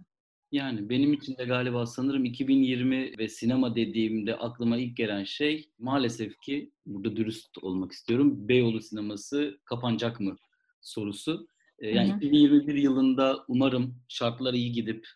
Yani 0.55 0.89
benim 0.89 1.13
için 1.13 1.37
de 1.37 1.45
galiba 1.45 1.85
sanırım 1.85 2.25
2020 2.25 3.17
ve 3.17 3.27
sinema 3.27 3.75
dediğimde 3.75 4.35
aklıma 4.35 4.77
ilk 4.77 4.97
gelen 4.97 5.23
şey 5.23 5.69
maalesef 5.79 6.41
ki 6.41 6.71
burada 6.85 7.15
dürüst 7.15 7.57
olmak 7.61 7.91
istiyorum. 7.91 8.47
Beyoğlu 8.47 8.81
sineması 8.81 9.59
kapanacak 9.65 10.19
mı 10.19 10.37
sorusu. 10.81 11.47
Ee, 11.79 11.89
Yani 11.89 12.09
Hı 12.09 12.13
hı. 12.13 12.17
2021 12.17 12.75
yılında 12.75 13.45
umarım 13.47 13.95
şartlar 14.07 14.53
iyi 14.53 14.71
gidip 14.71 15.07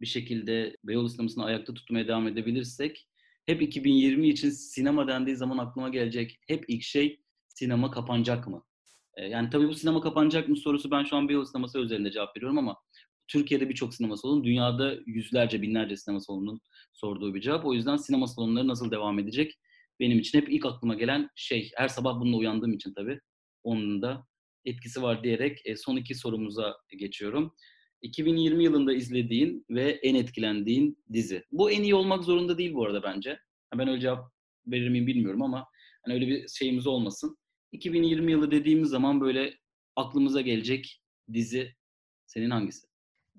bir 0.00 0.06
şekilde 0.06 0.76
Beyoğlu 0.84 1.08
sinemasını 1.08 1.44
ayakta 1.44 1.74
tutmaya 1.74 2.08
devam 2.08 2.28
edebilirsek 2.28 3.08
hep 3.46 3.62
2020 3.62 4.28
için 4.28 4.50
sinema 4.50 5.08
dendiği 5.08 5.36
zaman 5.36 5.58
aklıma 5.58 5.88
gelecek 5.88 6.38
hep 6.48 6.64
ilk 6.68 6.82
şey 6.82 7.20
sinema 7.48 7.90
kapanacak 7.90 8.48
mı? 8.48 8.64
Ee, 9.14 9.24
Yani 9.24 9.50
tabii 9.50 9.68
bu 9.68 9.74
sinema 9.74 10.00
kapanacak 10.00 10.48
mı 10.48 10.56
sorusu 10.56 10.90
ben 10.90 11.04
şu 11.04 11.16
an 11.16 11.28
Beyoğlu 11.28 11.46
sineması 11.46 11.78
üzerinde 11.78 12.10
cevap 12.10 12.36
veriyorum 12.36 12.58
ama 12.58 12.76
Türkiye'de 13.28 13.68
birçok 13.68 13.94
sinema 13.94 14.16
salonu, 14.16 14.44
dünyada 14.44 14.94
yüzlerce, 15.06 15.62
binlerce 15.62 15.96
sinema 15.96 16.20
salonunun 16.20 16.60
sorduğu 16.92 17.34
bir 17.34 17.40
cevap. 17.40 17.66
O 17.66 17.74
yüzden 17.74 17.96
sinema 17.96 18.26
salonları 18.26 18.68
nasıl 18.68 18.90
devam 18.90 19.18
edecek? 19.18 19.58
Benim 20.00 20.18
için 20.18 20.40
hep 20.40 20.52
ilk 20.52 20.66
aklıma 20.66 20.94
gelen 20.94 21.30
şey, 21.34 21.70
her 21.76 21.88
sabah 21.88 22.20
bununla 22.20 22.36
uyandığım 22.36 22.72
için 22.72 22.94
tabii 22.94 23.20
onun 23.64 24.02
da 24.02 24.26
etkisi 24.64 25.02
var 25.02 25.24
diyerek 25.24 25.62
e, 25.64 25.76
son 25.76 25.96
iki 25.96 26.14
sorumuza 26.14 26.76
geçiyorum. 26.98 27.54
2020 28.02 28.64
yılında 28.64 28.92
izlediğin 28.92 29.66
ve 29.70 29.90
en 30.02 30.14
etkilendiğin 30.14 30.98
dizi. 31.12 31.44
Bu 31.52 31.70
en 31.70 31.82
iyi 31.82 31.94
olmak 31.94 32.24
zorunda 32.24 32.58
değil 32.58 32.74
bu 32.74 32.84
arada 32.84 33.02
bence. 33.02 33.38
Ben 33.74 33.88
öyle 33.88 34.00
cevap 34.00 34.32
verir 34.66 34.88
miyim 34.88 35.06
bilmiyorum 35.06 35.42
ama 35.42 35.66
hani 36.04 36.14
öyle 36.14 36.26
bir 36.26 36.48
şeyimiz 36.48 36.86
olmasın. 36.86 37.36
2020 37.72 38.32
yılı 38.32 38.50
dediğimiz 38.50 38.88
zaman 38.88 39.20
böyle 39.20 39.54
aklımıza 39.96 40.40
gelecek 40.40 41.02
dizi 41.32 41.74
senin 42.26 42.50
hangisi? 42.50 42.85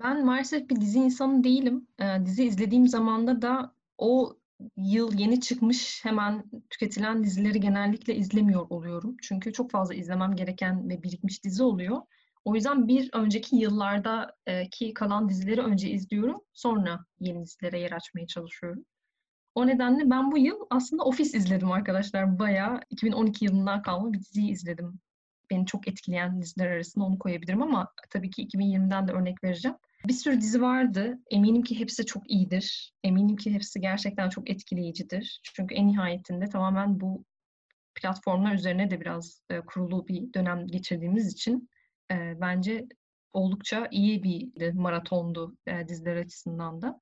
Ben 0.04 0.26
maalesef 0.26 0.70
bir 0.70 0.82
dizi 0.82 1.00
insanı 1.00 1.44
değilim. 1.44 1.88
Ee, 2.00 2.26
dizi 2.26 2.44
izlediğim 2.44 2.88
zamanda 2.88 3.42
da 3.42 3.74
o 3.98 4.38
yıl 4.78 5.20
yeni 5.20 5.42
çıkmış 5.42 6.06
hemen 6.06 6.44
tüketilen 6.70 7.24
dizileri 7.24 7.60
genellikle 7.60 8.16
izlemiyor 8.16 8.66
oluyorum. 8.70 9.18
Çünkü 9.22 9.54
çok 9.54 9.72
fazla 9.72 9.94
izlemem 9.94 10.36
gereken 10.36 10.90
ve 10.90 11.04
birikmiş 11.04 11.44
dizi 11.44 11.64
oluyor. 11.64 12.02
O 12.46 12.56
yüzden 12.56 12.88
bir 12.88 13.10
önceki 13.14 13.56
yıllardaki 13.56 14.94
kalan 14.94 15.30
dizileri 15.30 15.62
önce 15.62 15.90
izliyorum. 15.90 16.42
Sonra 16.54 17.06
yeni 17.20 17.44
dizilere 17.44 17.80
yer 17.80 17.92
açmaya 17.92 18.28
çalışıyorum. 18.28 18.86
O 19.56 19.68
nedenle 19.68 20.10
ben 20.10 20.32
bu 20.32 20.38
yıl 20.38 20.58
aslında 20.70 21.04
Office 21.04 21.38
izledim 21.38 21.72
arkadaşlar. 21.72 22.40
Bayağı 22.40 22.80
2012 22.90 23.46
yılından 23.46 23.82
kalma 23.82 24.14
bir 24.14 24.20
diziyi 24.20 24.52
izledim. 24.52 25.00
Beni 25.50 25.66
çok 25.66 25.88
etkileyen 25.88 26.42
diziler 26.42 26.68
arasında 26.68 27.06
onu 27.06 27.20
koyabilirim 27.20 27.62
ama 27.62 27.94
tabii 28.10 28.30
ki 28.30 28.48
2020'den 28.48 29.08
de 29.08 29.12
örnek 29.12 29.44
vereceğim. 29.44 29.78
Bir 30.06 30.14
sürü 30.14 30.42
dizi 30.42 30.62
vardı. 30.62 31.20
Eminim 31.32 31.64
ki 31.64 31.80
hepsi 31.80 32.06
çok 32.06 32.32
iyidir. 32.32 32.94
Eminim 33.04 33.36
ki 33.36 33.54
hepsi 33.54 33.82
gerçekten 33.82 34.30
çok 34.30 34.50
etkileyicidir. 34.50 35.42
Çünkü 35.56 35.76
en 35.76 35.88
nihayetinde 35.88 36.50
tamamen 36.50 37.00
bu 37.00 37.26
platformlar 37.96 38.54
üzerine 38.54 38.92
de 38.92 39.02
biraz 39.02 39.42
e, 39.50 39.62
kurulu 39.62 40.08
bir 40.08 40.34
dönem 40.34 40.68
geçirdiğimiz 40.68 41.34
için 41.34 41.70
e, 42.12 42.42
bence 42.42 42.88
oldukça 43.34 43.88
iyi 43.92 44.24
bir 44.24 44.72
maratondu 44.74 45.58
e, 45.68 45.88
diziler 45.88 46.16
açısından 46.16 46.82
da. 46.82 47.02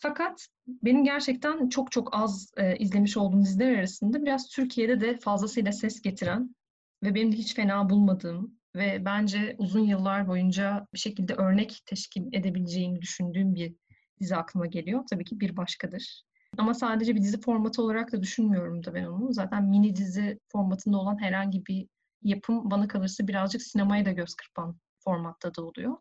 Fakat 0.00 0.46
benim 0.68 1.04
gerçekten 1.04 1.68
çok 1.68 1.92
çok 1.92 2.08
az 2.12 2.50
e, 2.56 2.76
izlemiş 2.76 3.16
olduğum 3.16 3.42
diziler 3.42 3.78
arasında 3.78 4.22
biraz 4.22 4.48
Türkiye'de 4.48 5.00
de 5.00 5.18
fazlasıyla 5.18 5.72
ses 5.72 6.02
getiren 6.02 6.54
ve 7.02 7.14
benim 7.14 7.32
de 7.32 7.36
hiç 7.36 7.54
fena 7.54 7.90
bulmadığım 7.90 8.58
ve 8.76 9.04
bence 9.04 9.56
uzun 9.58 9.80
yıllar 9.80 10.28
boyunca 10.28 10.86
bir 10.94 10.98
şekilde 10.98 11.34
örnek 11.34 11.82
teşkil 11.86 12.22
edebileceğini 12.32 13.02
düşündüğüm 13.02 13.54
bir 13.54 13.74
dizi 14.20 14.36
aklıma 14.36 14.66
geliyor. 14.66 15.04
Tabii 15.10 15.24
ki 15.24 15.40
bir 15.40 15.56
başkadır. 15.56 16.22
Ama 16.58 16.74
sadece 16.74 17.14
bir 17.14 17.22
dizi 17.22 17.40
formatı 17.40 17.82
olarak 17.82 18.12
da 18.12 18.22
düşünmüyorum 18.22 18.84
da 18.84 18.94
ben 18.94 19.04
onu. 19.04 19.32
Zaten 19.32 19.64
mini 19.64 19.96
dizi 19.96 20.40
formatında 20.48 20.98
olan 20.98 21.22
herhangi 21.22 21.66
bir 21.66 21.86
yapım 22.22 22.70
bana 22.70 22.88
kalırsa 22.88 23.28
birazcık 23.28 23.62
sinemaya 23.62 24.04
da 24.04 24.12
göz 24.12 24.34
kırpan 24.34 24.76
formatta 24.98 25.54
da 25.54 25.62
oluyor. 25.62 25.96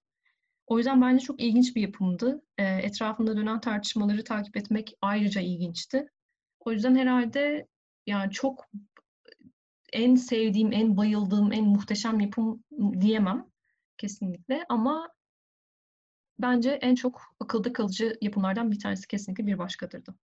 O 0.68 0.78
yüzden 0.78 1.02
bence 1.02 1.26
çok 1.26 1.42
ilginç 1.42 1.76
bir 1.76 1.82
yapımdı. 1.82 2.42
E, 2.58 2.64
etrafında 2.64 3.38
dönen 3.38 3.60
tartışmaları 3.60 4.24
takip 4.24 4.58
etmek 4.58 4.94
ayrıca 5.02 5.42
ilginçti. 5.42 6.08
O 6.60 6.72
yüzden 6.72 6.96
herhalde 6.96 7.68
yani 8.08 8.32
çok 8.32 8.66
en 9.96 10.16
sevdiğim, 10.16 10.74
en 10.74 10.98
bayıldığım, 10.98 11.52
en 11.54 11.66
muhteşem 11.66 12.20
yapım 12.20 12.64
diyemem 13.02 13.46
kesinlikle 13.98 14.66
ama 14.70 15.10
bence 16.40 16.72
en 16.72 16.96
çok 16.96 17.22
akılda 17.40 17.74
kalıcı 17.74 18.18
yapımlardan 18.22 18.72
bir 18.72 18.80
tanesi 18.80 19.08
kesinlikle 19.08 19.48
bir 19.48 19.58
başkadırdı. 19.58 20.16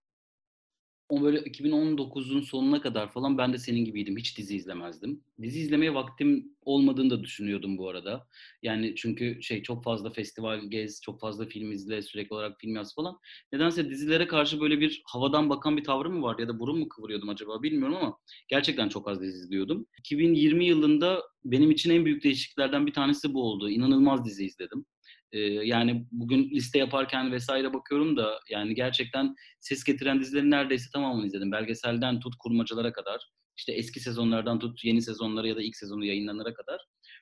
O 1.09 1.21
böyle 1.21 1.39
2019'un 1.39 2.41
sonuna 2.41 2.81
kadar 2.81 3.11
falan 3.11 3.37
ben 3.37 3.53
de 3.53 3.57
senin 3.57 3.85
gibiydim. 3.85 4.17
Hiç 4.17 4.37
dizi 4.37 4.55
izlemezdim. 4.55 5.23
Dizi 5.41 5.59
izlemeye 5.59 5.93
vaktim 5.93 6.55
olmadığını 6.61 7.09
da 7.09 7.23
düşünüyordum 7.23 7.77
bu 7.77 7.89
arada. 7.89 8.27
Yani 8.61 8.95
çünkü 8.95 9.43
şey 9.43 9.63
çok 9.63 9.83
fazla 9.83 10.09
festival 10.09 10.59
gez, 10.69 11.01
çok 11.01 11.19
fazla 11.19 11.45
film 11.45 11.71
izle, 11.71 12.01
sürekli 12.01 12.33
olarak 12.33 12.59
film 12.59 12.75
yaz 12.75 12.95
falan. 12.95 13.17
Nedense 13.53 13.89
dizilere 13.89 14.27
karşı 14.27 14.59
böyle 14.59 14.79
bir 14.79 15.01
havadan 15.05 15.49
bakan 15.49 15.77
bir 15.77 15.83
tavrım 15.83 16.13
mı 16.13 16.21
vardı 16.21 16.41
ya 16.41 16.47
da 16.47 16.59
burun 16.59 16.79
mu 16.79 16.87
kıvırıyordum 16.89 17.29
acaba 17.29 17.63
bilmiyorum 17.63 17.95
ama 17.95 18.17
gerçekten 18.47 18.89
çok 18.89 19.07
az 19.09 19.21
dizi 19.21 19.37
izliyordum. 19.37 19.87
2020 19.99 20.65
yılında 20.65 21.21
benim 21.45 21.71
için 21.71 21.89
en 21.89 22.05
büyük 22.05 22.23
değişikliklerden 22.23 22.85
bir 22.87 22.93
tanesi 22.93 23.33
bu 23.33 23.43
oldu. 23.43 23.69
İnanılmaz 23.69 24.25
dizi 24.25 24.45
izledim. 24.45 24.85
Ee, 25.33 25.39
yani 25.41 26.07
bugün 26.11 26.49
liste 26.49 26.79
yaparken 26.79 27.31
vesaire 27.31 27.73
bakıyorum 27.73 28.17
da 28.17 28.39
yani 28.49 28.75
gerçekten 28.75 29.35
ses 29.59 29.83
getiren 29.83 30.19
dizilerin 30.19 30.51
neredeyse 30.51 30.89
tamamını 30.93 31.27
izledim. 31.27 31.51
Belgeselden 31.51 32.19
tut 32.19 32.35
kurmacalara 32.35 32.93
kadar. 32.93 33.29
işte 33.57 33.73
eski 33.73 33.99
sezonlardan 33.99 34.59
tut 34.59 34.83
yeni 34.83 35.01
sezonlara 35.01 35.47
ya 35.47 35.55
da 35.55 35.61
ilk 35.61 35.75
sezonu 35.75 36.05
yayınlanana 36.05 36.53
kadar. 36.53 36.81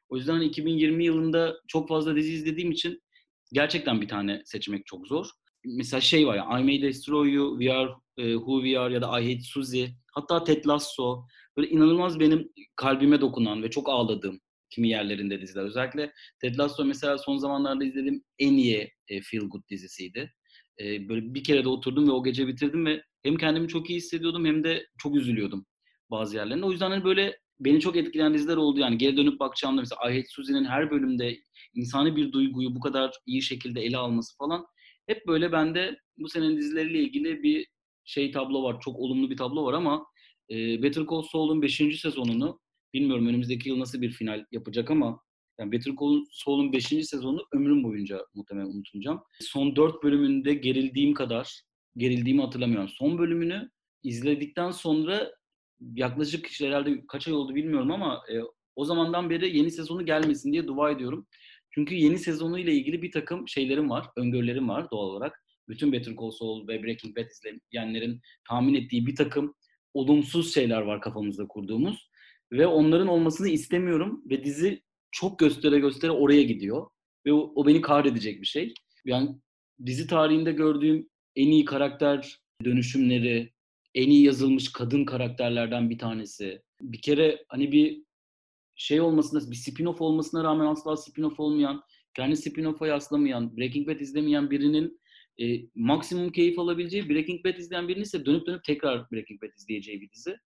O 0.09 0.17
yüzden 0.17 0.33
hani 0.33 0.45
2020 0.45 1.05
yılında 1.05 1.55
çok 1.67 1.89
fazla 1.89 2.15
dizi 2.15 2.33
izlediğim 2.33 2.71
için 2.71 3.01
gerçekten 3.53 4.01
bir 4.01 4.07
tane 4.07 4.41
seçmek 4.45 4.85
çok 4.85 5.07
zor. 5.07 5.29
mesela 5.65 6.01
şey 6.01 6.27
var 6.27 6.35
ya 6.35 6.59
I 6.59 6.63
May 6.63 6.81
Destroy 6.81 7.33
You, 7.33 7.59
We 7.59 7.73
Are 7.73 7.91
e, 8.17 8.33
Who 8.33 8.63
We 8.63 8.79
Are 8.79 8.93
ya 8.93 9.01
da 9.01 9.19
I 9.19 9.33
Hate 9.33 9.43
Suzy. 9.43 9.85
Hatta 10.13 10.43
Ted 10.43 10.65
Lasso. 10.65 11.25
Böyle 11.57 11.69
inanılmaz 11.69 12.19
benim 12.19 12.49
kalbime 12.75 13.21
dokunan 13.21 13.63
ve 13.63 13.69
çok 13.69 13.89
ağladığım 13.89 14.39
kimi 14.71 14.89
yerlerinde 14.89 15.41
diziler. 15.41 15.63
Özellikle 15.63 16.11
Ted 16.41 16.57
Lasso 16.57 16.85
mesela 16.85 17.17
son 17.17 17.37
zamanlarda 17.37 17.83
izlediğim 17.83 18.23
en 18.39 18.53
iyi 18.53 18.91
e, 19.07 19.21
feel 19.21 19.43
good 19.43 19.69
dizisiydi. 19.69 20.33
E, 20.79 21.09
böyle 21.09 21.33
bir 21.33 21.43
kere 21.43 21.63
de 21.63 21.69
oturdum 21.69 22.07
ve 22.07 22.11
o 22.11 22.23
gece 22.23 22.47
bitirdim 22.47 22.85
ve 22.85 23.03
hem 23.23 23.37
kendimi 23.37 23.67
çok 23.67 23.89
iyi 23.89 23.97
hissediyordum 23.97 24.45
hem 24.45 24.63
de 24.63 24.87
çok 24.97 25.15
üzülüyordum 25.15 25.65
bazı 26.11 26.35
yerlerinde. 26.35 26.65
O 26.65 26.71
yüzden 26.71 26.91
hani 26.91 27.03
böyle 27.03 27.37
beni 27.59 27.79
çok 27.79 27.97
etkileyen 27.97 28.33
diziler 28.33 28.57
oldu 28.57 28.79
yani. 28.79 28.97
Geri 28.97 29.17
dönüp 29.17 29.39
bakacağımda 29.39 29.81
mesela 29.81 30.11
I 30.11 30.17
Hate 30.17 30.69
her 30.69 30.91
bölümde 30.91 31.37
insani 31.73 32.15
bir 32.15 32.31
duyguyu 32.31 32.75
bu 32.75 32.79
kadar 32.79 33.11
iyi 33.25 33.41
şekilde 33.41 33.81
ele 33.81 33.97
alması 33.97 34.37
falan 34.37 34.65
hep 35.07 35.27
böyle 35.27 35.51
bende 35.51 35.97
bu 36.17 36.29
senenin 36.29 36.57
dizileriyle 36.57 36.99
ilgili 36.99 37.43
bir 37.43 37.67
şey 38.05 38.31
tablo 38.31 38.63
var. 38.63 38.79
Çok 38.81 38.95
olumlu 38.99 39.29
bir 39.29 39.37
tablo 39.37 39.65
var 39.65 39.73
ama 39.73 40.05
e, 40.49 40.83
Better 40.83 41.05
Call 41.11 41.21
Saul'un 41.21 41.61
5. 41.61 42.01
sezonunu 42.01 42.59
bilmiyorum 42.93 43.27
önümüzdeki 43.27 43.69
yıl 43.69 43.79
nasıl 43.79 44.01
bir 44.01 44.11
final 44.11 44.45
yapacak 44.51 44.91
ama 44.91 45.21
yani 45.59 45.71
Better 45.71 45.93
Call 46.01 46.25
Saul'un 46.31 46.73
5. 46.73 46.85
sezonunu 46.85 47.45
ömrüm 47.53 47.83
boyunca 47.83 48.25
muhtemelen 48.35 48.67
unutmayacağım. 48.67 49.21
Son 49.39 49.75
4 49.75 50.03
bölümünde 50.03 50.53
gerildiğim 50.53 51.13
kadar 51.13 51.61
gerildiğimi 51.97 52.41
hatırlamıyorum. 52.41 52.89
Son 52.89 53.17
bölümünü 53.17 53.69
izledikten 54.03 54.71
sonra 54.71 55.31
yaklaşık 55.95 56.47
işte 56.47 56.67
herhalde 56.67 57.05
kaç 57.07 57.27
ay 57.27 57.33
oldu 57.33 57.55
bilmiyorum 57.55 57.91
ama 57.91 58.23
e, 58.31 58.35
o 58.75 58.85
zamandan 58.85 59.29
beri 59.29 59.57
yeni 59.57 59.71
sezonu 59.71 60.05
gelmesin 60.05 60.51
diye 60.51 60.67
dua 60.67 60.91
ediyorum. 60.91 61.27
Çünkü 61.69 61.95
yeni 61.95 62.19
sezonu 62.19 62.59
ile 62.59 62.73
ilgili 62.73 63.01
bir 63.01 63.11
takım 63.11 63.47
şeylerim 63.47 63.89
var, 63.89 64.05
öngörülerim 64.17 64.69
var 64.69 64.91
doğal 64.91 65.07
olarak. 65.07 65.43
Bütün 65.67 65.91
Better 65.91 66.15
Call 66.15 66.31
Saul 66.31 66.67
ve 66.67 66.83
Breaking 66.83 67.17
Bad 67.17 67.25
izleyenlerin 67.29 68.21
tahmin 68.49 68.73
ettiği 68.73 69.07
bir 69.07 69.15
takım 69.15 69.55
olumsuz 69.93 70.53
şeyler 70.53 70.81
var 70.81 71.01
kafamızda 71.01 71.47
kurduğumuz. 71.47 72.10
Ve 72.51 72.67
onların 72.67 73.07
olmasını 73.07 73.47
istemiyorum 73.47 74.23
ve 74.29 74.43
dizi 74.43 74.83
çok 75.11 75.39
göstere 75.39 75.79
göstere 75.79 76.11
oraya 76.11 76.43
gidiyor. 76.43 76.87
Ve 77.25 77.33
o, 77.33 77.51
o 77.55 77.67
beni 77.67 77.81
kahredecek 77.81 78.41
bir 78.41 78.47
şey. 78.47 78.73
Yani 79.05 79.29
dizi 79.85 80.07
tarihinde 80.07 80.51
gördüğüm 80.51 81.09
en 81.35 81.47
iyi 81.47 81.65
karakter 81.65 82.39
dönüşümleri, 82.65 83.53
en 83.95 84.09
iyi 84.09 84.23
yazılmış 84.23 84.71
kadın 84.71 85.05
karakterlerden 85.05 85.89
bir 85.89 85.97
tanesi. 85.97 86.61
Bir 86.81 87.01
kere 87.01 87.45
hani 87.47 87.71
bir 87.71 88.03
şey 88.75 89.01
olmasına, 89.01 89.51
bir 89.51 89.55
spin-off 89.55 90.01
olmasına 90.01 90.43
rağmen 90.43 90.65
asla 90.65 90.91
spin-off 90.91 91.35
olmayan, 91.37 91.81
kendi 92.13 92.35
spin-off'a 92.35 92.87
yaslamayan, 92.87 93.57
Breaking 93.57 93.87
Bad 93.87 93.99
izlemeyen 93.99 94.51
birinin 94.51 95.01
e, 95.41 95.61
maksimum 95.75 96.31
keyif 96.31 96.59
alabileceği, 96.59 97.09
Breaking 97.09 97.45
Bad 97.45 97.57
izleyen 97.57 97.87
birinin 97.87 98.03
ise 98.03 98.25
dönüp 98.25 98.47
dönüp 98.47 98.63
tekrar 98.63 99.11
Breaking 99.11 99.41
Bad 99.41 99.49
izleyeceği 99.57 100.01
bir 100.01 100.11
dizi. 100.11 100.37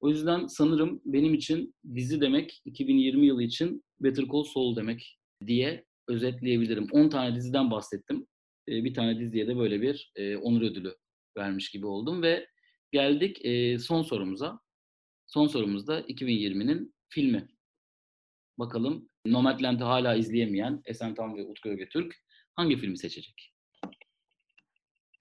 O 0.00 0.08
yüzden 0.08 0.46
sanırım 0.46 1.00
benim 1.04 1.34
için 1.34 1.74
dizi 1.94 2.20
demek 2.20 2.62
2020 2.64 3.26
yılı 3.26 3.42
için 3.42 3.84
Better 4.00 4.24
Call 4.32 4.42
Saul 4.42 4.76
demek 4.76 5.18
diye 5.46 5.84
özetleyebilirim. 6.08 6.86
10 6.92 7.08
tane 7.08 7.36
diziden 7.36 7.70
bahsettim. 7.70 8.26
E, 8.68 8.84
bir 8.84 8.94
tane 8.94 9.20
diziye 9.20 9.46
de 9.46 9.56
böyle 9.56 9.82
bir 9.82 10.12
e, 10.16 10.36
onur 10.36 10.62
ödülü 10.62 10.96
vermiş 11.36 11.70
gibi 11.70 11.86
oldum 11.86 12.22
ve 12.22 12.48
geldik 12.92 13.44
e, 13.44 13.78
son 13.78 14.02
sorumuza. 14.02 14.60
Son 15.26 15.46
sorumuzda 15.46 16.00
2020'nin 16.00 16.94
filmi. 17.08 17.48
Bakalım 18.58 19.08
Nomadland'ı 19.26 19.84
hala 19.84 20.14
izleyemeyen 20.14 20.82
Esen 20.84 21.14
Tam 21.14 21.36
ve 21.36 21.44
Utku 21.44 21.68
Ögetürk 21.68 22.14
hangi 22.54 22.76
filmi 22.76 22.98
seçecek? 22.98 23.52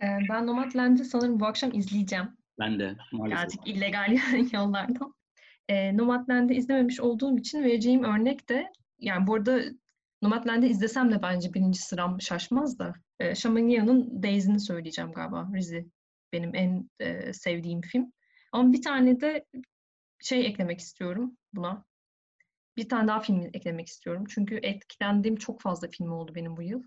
Ben 0.01 0.47
Nomadland'ı 0.47 1.05
sanırım 1.05 1.39
bu 1.39 1.45
akşam 1.45 1.73
izleyeceğim. 1.73 2.37
Ben 2.59 2.79
de 2.79 2.95
maalesef. 3.11 3.39
Birazcık 3.39 3.67
illegal 3.67 4.17
yollardan. 4.53 5.13
E, 5.69 5.97
Nomadland'ı 5.97 6.53
izlememiş 6.53 6.99
olduğum 6.99 7.37
için 7.37 7.63
vereceğim 7.63 8.03
örnek 8.03 8.49
de 8.49 8.71
yani 8.99 9.27
burada 9.27 9.61
Nomadland'ı 10.21 10.65
izlesem 10.65 11.11
de 11.11 11.21
bence 11.21 11.53
birinci 11.53 11.79
sıram 11.81 12.21
şaşmaz 12.21 12.79
da 12.79 12.93
e, 13.19 13.35
Shamania'nın 13.35 14.23
Daisy'ni 14.23 14.59
söyleyeceğim 14.59 15.11
galiba. 15.11 15.49
Rizi 15.55 15.87
benim 16.33 16.55
en 16.55 16.89
e, 16.99 17.33
sevdiğim 17.33 17.81
film. 17.81 18.13
Ama 18.51 18.73
bir 18.73 18.81
tane 18.81 19.21
de 19.21 19.45
şey 20.19 20.45
eklemek 20.45 20.79
istiyorum 20.79 21.37
buna. 21.53 21.85
Bir 22.77 22.89
tane 22.89 23.07
daha 23.07 23.19
film 23.19 23.41
eklemek 23.53 23.87
istiyorum. 23.87 24.23
Çünkü 24.29 24.55
etkilendiğim 24.55 25.35
çok 25.35 25.61
fazla 25.61 25.87
film 25.87 26.11
oldu 26.11 26.35
benim 26.35 26.57
bu 26.57 26.61
yıl. 26.61 26.83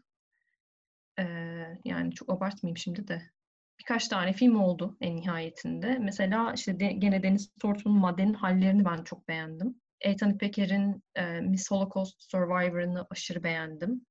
Ee, 1.19 1.81
yani 1.85 2.13
çok 2.15 2.31
abartmayayım 2.31 2.77
şimdi 2.77 3.09
de. 3.09 3.31
Birkaç 3.81 4.09
tane 4.09 4.33
film 4.33 4.57
oldu 4.57 4.97
en 5.01 5.17
nihayetinde. 5.17 5.99
Mesela 5.99 6.53
işte 6.53 6.81
de, 6.81 6.87
gene 6.87 7.23
Deniz 7.23 7.51
Tortun'un 7.61 7.99
Maddenin 7.99 8.35
Hallerini 8.35 8.85
ben 8.85 9.05
çok 9.05 9.29
beğendim. 9.29 9.81
Ethan 10.01 10.39
Pecker'in 10.39 11.03
e, 11.15 11.41
Miss 11.41 11.71
Holocaust 11.71 12.23
Survivor'ını 12.23 13.07
aşırı 13.11 13.43
beğendim. 13.43 14.07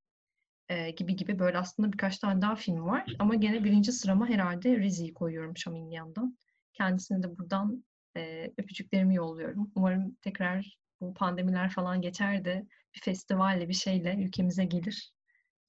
E, 0.70 0.92
gibi 0.92 1.16
gibi 1.16 1.40
böyle 1.40 1.58
aslında 1.58 1.94
birkaç 1.94 2.18
tane 2.18 2.42
daha 2.42 2.56
film 2.56 2.86
var. 2.86 3.16
Ama 3.20 3.36
gene 3.36 3.64
birinci 3.64 3.92
sırama 3.92 4.30
herhalde 4.30 4.78
Rizzi'yi 4.78 5.14
koyuyorum 5.14 5.58
Şaminyan'dan. 5.58 6.38
Kendisine 6.74 7.24
de 7.24 7.38
buradan 7.38 7.86
e, 8.18 8.52
öpücüklerimi 8.58 9.16
yolluyorum. 9.16 9.72
Umarım 9.76 10.16
tekrar 10.22 10.78
bu 11.02 11.14
pandemiler 11.14 11.70
falan 11.70 12.02
geçer 12.02 12.46
de 12.46 12.68
bir 12.96 13.02
festivalle 13.02 13.70
bir 13.70 13.74
şeyle 13.74 14.16
ülkemize 14.16 14.66
gelir. 14.66 15.14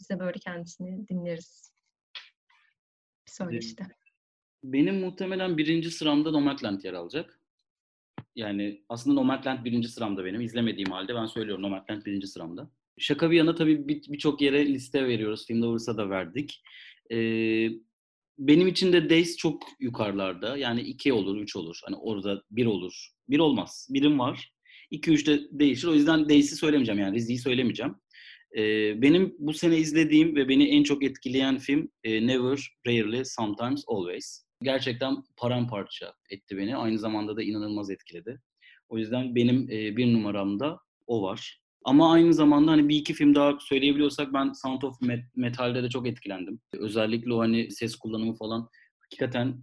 Biz 0.01 0.11
de 0.11 0.21
böyle 0.21 0.39
kendisini 0.39 1.09
dinleriz. 1.09 1.68
Söyle 3.39 3.59
işte. 3.59 3.85
Benim 4.65 5.01
muhtemelen 5.01 5.59
birinci 5.59 5.91
sıramda 5.91 6.31
Nomadland 6.31 6.85
yer 6.85 6.93
alacak. 6.93 7.41
Yani 8.37 8.83
aslında 8.89 9.15
Nomadland 9.15 9.65
birinci 9.65 9.89
sıramda 9.89 10.25
benim. 10.25 10.41
İzlemediğim 10.41 10.91
halde 10.91 11.15
ben 11.15 11.27
söylüyorum 11.27 11.63
Nomadland 11.63 12.07
birinci 12.07 12.27
sıramda. 12.27 12.71
Şaka 12.99 13.31
bir 13.31 13.37
yana 13.37 13.55
tabii 13.55 13.89
birçok 13.89 14.41
bir 14.41 14.45
yere 14.45 14.67
liste 14.67 15.07
veriyoruz. 15.09 15.47
Film 15.47 15.63
Lovers'a 15.63 15.97
da 15.97 16.11
verdik. 16.11 16.63
Ee, 17.13 17.69
benim 18.39 18.69
için 18.69 18.93
de 18.93 19.11
Days 19.11 19.37
çok 19.37 19.63
yukarılarda. 19.81 20.57
Yani 20.57 20.81
iki 20.81 21.13
olur, 21.13 21.41
üç 21.41 21.57
olur. 21.57 21.81
Hani 21.85 21.97
orada 21.97 22.43
bir 22.51 22.67
olur. 22.67 23.09
Bir 23.29 23.39
olmaz. 23.39 23.89
Birim 23.91 24.19
var. 24.19 24.53
2-3'te 24.93 25.59
değişir. 25.59 25.89
O 25.89 25.95
yüzden 25.95 26.29
Days'i 26.29 26.57
söylemeyeceğim 26.57 27.01
yani 27.01 27.17
Rizzi'yi 27.17 27.39
söylemeyeceğim. 27.39 27.95
Benim 29.03 29.37
bu 29.39 29.53
sene 29.53 29.77
izlediğim 29.77 30.37
ve 30.37 30.49
beni 30.49 30.69
en 30.69 30.83
çok 30.83 31.05
etkileyen 31.05 31.59
film 31.59 31.91
Never, 32.05 32.69
Rarely, 32.87 33.25
Sometimes, 33.25 33.85
Always. 33.87 34.45
Gerçekten 34.63 35.17
paramparça 35.37 36.15
etti 36.31 36.57
beni. 36.57 36.77
Aynı 36.77 36.99
zamanda 36.99 37.37
da 37.37 37.43
inanılmaz 37.43 37.91
etkiledi. 37.91 38.41
O 38.89 38.99
yüzden 38.99 39.35
benim 39.35 39.69
bir 39.69 40.13
numaramda 40.13 40.79
o 41.07 41.23
var. 41.23 41.61
Ama 41.85 42.13
aynı 42.13 42.35
zamanda 42.35 42.71
hani 42.71 42.89
bir 42.89 42.97
iki 42.97 43.15
film 43.15 43.35
daha 43.35 43.59
söyleyebiliyorsak 43.61 44.33
ben 44.33 44.53
Sound 44.53 44.83
of 44.83 44.97
Metal'de 45.37 45.83
de 45.83 45.89
çok 45.89 46.07
etkilendim. 46.07 46.61
Özellikle 46.75 47.33
o 47.33 47.39
hani 47.39 47.71
ses 47.71 47.97
kullanımı 47.97 48.35
falan 48.35 48.69
hakikaten 48.99 49.63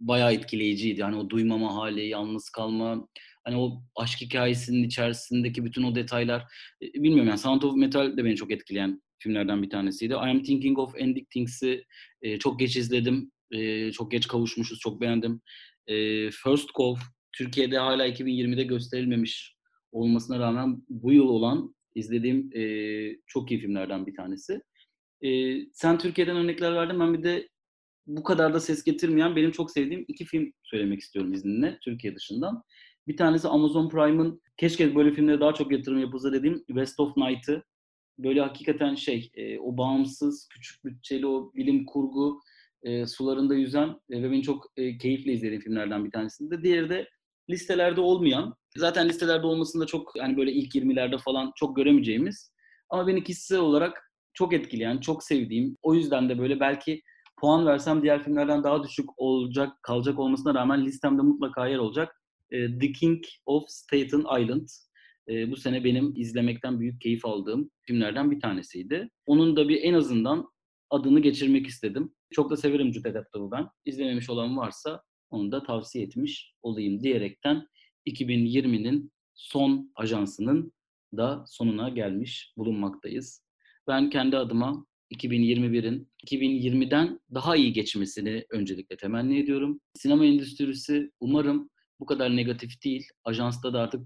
bayağı 0.00 0.32
etkileyiciydi. 0.32 1.02
Hani 1.02 1.16
o 1.16 1.30
duymama 1.30 1.74
hali, 1.74 2.06
yalnız 2.06 2.50
kalma, 2.50 3.08
hani 3.44 3.56
o 3.56 3.82
aşk 3.96 4.20
hikayesinin 4.20 4.82
içerisindeki 4.82 5.64
bütün 5.64 5.82
o 5.82 5.94
detaylar 5.94 6.42
e, 6.82 6.92
bilmiyorum 6.94 7.28
yani 7.28 7.38
Sound 7.38 7.62
of 7.62 7.76
Metal 7.76 8.16
de 8.16 8.24
beni 8.24 8.36
çok 8.36 8.50
etkileyen 8.50 9.02
filmlerden 9.18 9.62
bir 9.62 9.70
tanesiydi. 9.70 10.12
I 10.12 10.16
Am 10.16 10.42
Thinking 10.42 10.78
of 10.78 10.94
Ending 10.98 11.30
Things'i 11.30 11.84
e, 12.22 12.38
çok 12.38 12.60
geç 12.60 12.76
izledim. 12.76 13.32
E, 13.50 13.92
çok 13.92 14.10
geç 14.10 14.28
kavuşmuşuz. 14.28 14.78
Çok 14.78 15.00
beğendim. 15.00 15.40
E, 15.86 15.94
First 16.30 16.68
Cove 16.74 16.98
Türkiye'de 17.32 17.78
hala 17.78 18.08
2020'de 18.08 18.64
gösterilmemiş 18.64 19.54
olmasına 19.92 20.38
rağmen 20.38 20.82
bu 20.88 21.12
yıl 21.12 21.28
olan 21.28 21.74
izlediğim 21.94 22.50
e, 22.56 22.62
çok 23.26 23.50
iyi 23.50 23.60
filmlerden 23.60 24.06
bir 24.06 24.14
tanesi. 24.14 24.60
E, 25.22 25.58
sen 25.72 25.98
Türkiye'den 25.98 26.36
örnekler 26.36 26.74
verdin. 26.74 27.00
Ben 27.00 27.14
bir 27.14 27.22
de 27.22 27.48
bu 28.06 28.22
kadar 28.22 28.54
da 28.54 28.60
ses 28.60 28.84
getirmeyen 28.84 29.36
benim 29.36 29.50
çok 29.50 29.70
sevdiğim 29.70 30.04
iki 30.08 30.24
film 30.24 30.52
söylemek 30.62 31.00
istiyorum 31.00 31.32
izninle 31.32 31.78
Türkiye 31.82 32.16
dışından. 32.16 32.62
Bir 33.06 33.16
tanesi 33.16 33.48
Amazon 33.48 33.88
Prime'ın 33.88 34.42
keşke 34.56 34.94
böyle 34.94 35.12
filmlere 35.12 35.40
daha 35.40 35.54
çok 35.54 35.72
yatırım 35.72 35.98
yapılsa 35.98 36.32
dediğim 36.32 36.64
West 36.66 37.00
of 37.00 37.16
Night'ı. 37.16 37.64
Böyle 38.18 38.40
hakikaten 38.40 38.94
şey, 38.94 39.30
e, 39.34 39.58
o 39.58 39.76
bağımsız, 39.76 40.48
küçük 40.48 40.84
bütçeli 40.84 41.26
o 41.26 41.52
bilim 41.54 41.86
kurgu 41.86 42.40
e, 42.82 43.06
sularında 43.06 43.54
yüzen 43.54 43.88
e, 44.10 44.22
ve 44.22 44.30
beni 44.30 44.42
çok 44.42 44.72
e, 44.76 44.98
keyifle 44.98 45.32
izlediğim 45.32 45.62
filmlerden 45.62 46.04
bir 46.04 46.10
tanesinde. 46.10 46.62
Diğeri 46.62 46.90
de 46.90 47.08
listelerde 47.50 48.00
olmayan, 48.00 48.54
zaten 48.76 49.08
listelerde 49.08 49.46
olmasında 49.46 49.86
çok 49.86 50.16
yani 50.16 50.36
böyle 50.36 50.52
ilk 50.52 50.74
20'lerde 50.74 51.18
falan 51.18 51.52
çok 51.56 51.76
göremeyeceğimiz 51.76 52.52
ama 52.90 53.06
beni 53.06 53.24
kişisel 53.24 53.58
olarak 53.58 54.12
çok 54.34 54.52
etkileyen, 54.52 54.98
çok 54.98 55.24
sevdiğim, 55.24 55.76
o 55.82 55.94
yüzden 55.94 56.28
de 56.28 56.38
böyle 56.38 56.60
belki 56.60 57.02
puan 57.36 57.66
versem 57.66 58.02
diğer 58.02 58.22
filmlerden 58.22 58.64
daha 58.64 58.84
düşük 58.84 59.06
olacak, 59.16 59.82
kalacak 59.82 60.18
olmasına 60.18 60.54
rağmen 60.54 60.84
listemde 60.84 61.22
mutlaka 61.22 61.68
yer 61.68 61.78
olacak. 61.78 62.22
E, 62.50 62.78
The 62.78 62.92
King 62.92 63.24
of 63.46 63.64
Staten 63.68 64.42
Island. 64.42 64.68
E, 65.28 65.50
bu 65.50 65.56
sene 65.56 65.84
benim 65.84 66.12
izlemekten 66.16 66.80
büyük 66.80 67.00
keyif 67.00 67.24
aldığım 67.24 67.70
filmlerden 67.80 68.30
bir 68.30 68.40
tanesiydi. 68.40 69.08
Onun 69.26 69.56
da 69.56 69.68
bir 69.68 69.82
en 69.82 69.94
azından 69.94 70.48
adını 70.90 71.20
geçirmek 71.20 71.66
istedim. 71.66 72.14
Çok 72.30 72.50
da 72.50 72.56
severim 72.56 72.92
Cüdet 72.92 73.16
Aptol'u 73.16 73.50
ben. 73.50 73.68
İzlememiş 73.84 74.30
olan 74.30 74.56
varsa 74.56 75.02
onu 75.30 75.52
da 75.52 75.62
tavsiye 75.62 76.04
etmiş 76.04 76.54
olayım 76.62 77.02
diyerekten 77.02 77.66
2020'nin 78.06 79.12
son 79.34 79.92
ajansının 79.96 80.72
da 81.16 81.44
sonuna 81.46 81.88
gelmiş 81.88 82.52
bulunmaktayız. 82.56 83.44
Ben 83.88 84.10
kendi 84.10 84.36
adıma 84.36 84.86
2021'in 85.12 86.08
2020'den 86.26 87.20
daha 87.34 87.56
iyi 87.56 87.72
geçmesini 87.72 88.44
öncelikle 88.50 88.96
temenni 88.96 89.38
ediyorum. 89.38 89.80
Sinema 89.94 90.24
endüstrisi 90.24 91.10
umarım 91.20 91.70
bu 92.00 92.06
kadar 92.06 92.36
negatif 92.36 92.84
değil. 92.84 93.06
Ajansta 93.24 93.72
da 93.72 93.80
artık 93.80 94.00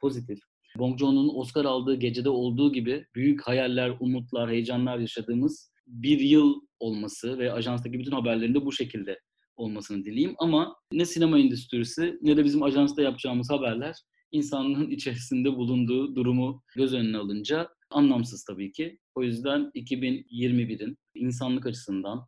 pozitif. 0.00 0.38
Bong 0.78 0.98
Joon'un 0.98 1.30
Oscar 1.34 1.64
aldığı 1.64 1.94
gecede 1.94 2.28
olduğu 2.28 2.72
gibi 2.72 3.06
büyük 3.14 3.42
hayaller, 3.42 3.96
umutlar, 4.00 4.50
heyecanlar 4.50 4.98
yaşadığımız 4.98 5.72
bir 5.86 6.20
yıl 6.20 6.60
olması 6.80 7.38
ve 7.38 7.52
ajanstaki 7.52 7.98
bütün 7.98 8.12
haberlerin 8.12 8.54
de 8.54 8.64
bu 8.64 8.72
şekilde 8.72 9.18
olmasını 9.56 10.04
dileyim. 10.04 10.34
Ama 10.38 10.76
ne 10.92 11.04
sinema 11.04 11.38
endüstrisi 11.38 12.18
ne 12.22 12.36
de 12.36 12.44
bizim 12.44 12.62
ajansta 12.62 13.02
yapacağımız 13.02 13.50
haberler 13.50 13.96
insanlığın 14.32 14.90
içerisinde 14.90 15.56
bulunduğu 15.56 16.14
durumu 16.14 16.62
göz 16.76 16.94
önüne 16.94 17.18
alınca 17.18 17.68
anlamsız 17.92 18.44
tabii 18.44 18.72
ki. 18.72 18.98
O 19.14 19.22
yüzden 19.22 19.70
2021'in 19.74 20.98
insanlık 21.14 21.66
açısından, 21.66 22.26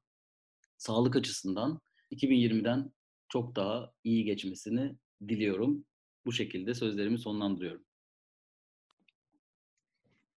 sağlık 0.76 1.16
açısından 1.16 1.80
2020'den 2.12 2.92
çok 3.28 3.56
daha 3.56 3.92
iyi 4.04 4.24
geçmesini 4.24 4.96
diliyorum. 5.28 5.84
Bu 6.26 6.32
şekilde 6.32 6.74
sözlerimi 6.74 7.18
sonlandırıyorum. 7.18 7.84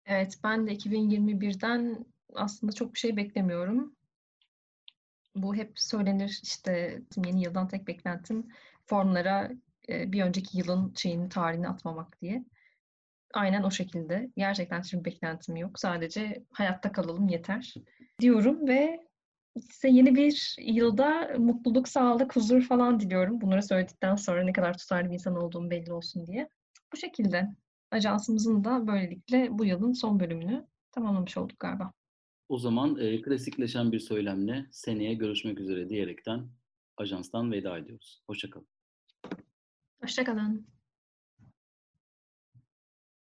Evet, 0.07 0.39
ben 0.45 0.67
de 0.67 0.73
2021'den 0.73 2.07
aslında 2.35 2.73
çok 2.73 2.95
bir 2.95 2.99
şey 2.99 3.17
beklemiyorum. 3.17 3.97
Bu 5.37 5.55
hep 5.55 5.73
söylenir 5.79 6.41
işte 6.43 7.03
yeni 7.27 7.43
yıldan 7.43 7.69
tek 7.69 7.87
beklentim 7.89 8.49
formlara 8.87 9.53
bir 9.89 10.23
önceki 10.23 10.59
yılın 10.59 10.95
şeyini 10.97 11.29
tarihini 11.29 11.69
atmamak 11.69 12.23
diye. 12.23 12.45
Aynen 13.35 13.63
o 13.63 13.71
şekilde. 13.71 14.31
Gerçekten 14.37 14.83
şimdi 14.83 15.05
beklentim 15.05 15.57
yok. 15.57 15.79
Sadece 15.79 16.45
hayatta 16.53 16.93
kalalım 16.93 17.29
yeter 17.29 17.75
diyorum 18.21 18.69
ve 18.69 19.09
size 19.71 19.89
yeni 19.89 20.15
bir 20.15 20.57
yılda 20.59 21.35
mutluluk, 21.39 21.89
sağlık, 21.89 22.37
huzur 22.37 22.63
falan 22.63 23.01
diliyorum. 23.01 23.41
Bunları 23.41 23.63
söyledikten 23.63 24.17
sonra 24.17 24.45
ne 24.45 24.53
kadar 24.53 24.79
tutarlı 24.79 25.09
bir 25.09 25.15
insan 25.15 25.37
olduğum 25.37 25.71
belli 25.71 25.93
olsun 25.93 26.27
diye. 26.27 26.49
Bu 26.93 26.97
şekilde 26.97 27.49
ajansımızın 27.91 28.65
da 28.65 28.87
böylelikle 28.87 29.49
bu 29.51 29.65
yılın 29.65 29.93
son 29.93 30.21
bölümünü 30.21 30.67
tamamlamış 30.93 31.37
olduk 31.37 31.59
galiba. 31.61 31.93
O 32.49 32.59
zaman 32.59 32.97
e, 32.99 33.23
klasikleşen 33.23 33.93
bir 33.93 34.01
söylemle 34.01 34.67
seneye 34.71 35.15
görüşmek 35.15 35.61
üzere 35.61 35.89
diyerekten 35.89 36.49
ajanstan 36.97 37.53
veda 37.53 37.79
ediyoruz. 37.79 38.23
Hoşçakalın. 38.27 38.69
Hoşçakalın. 40.01 40.74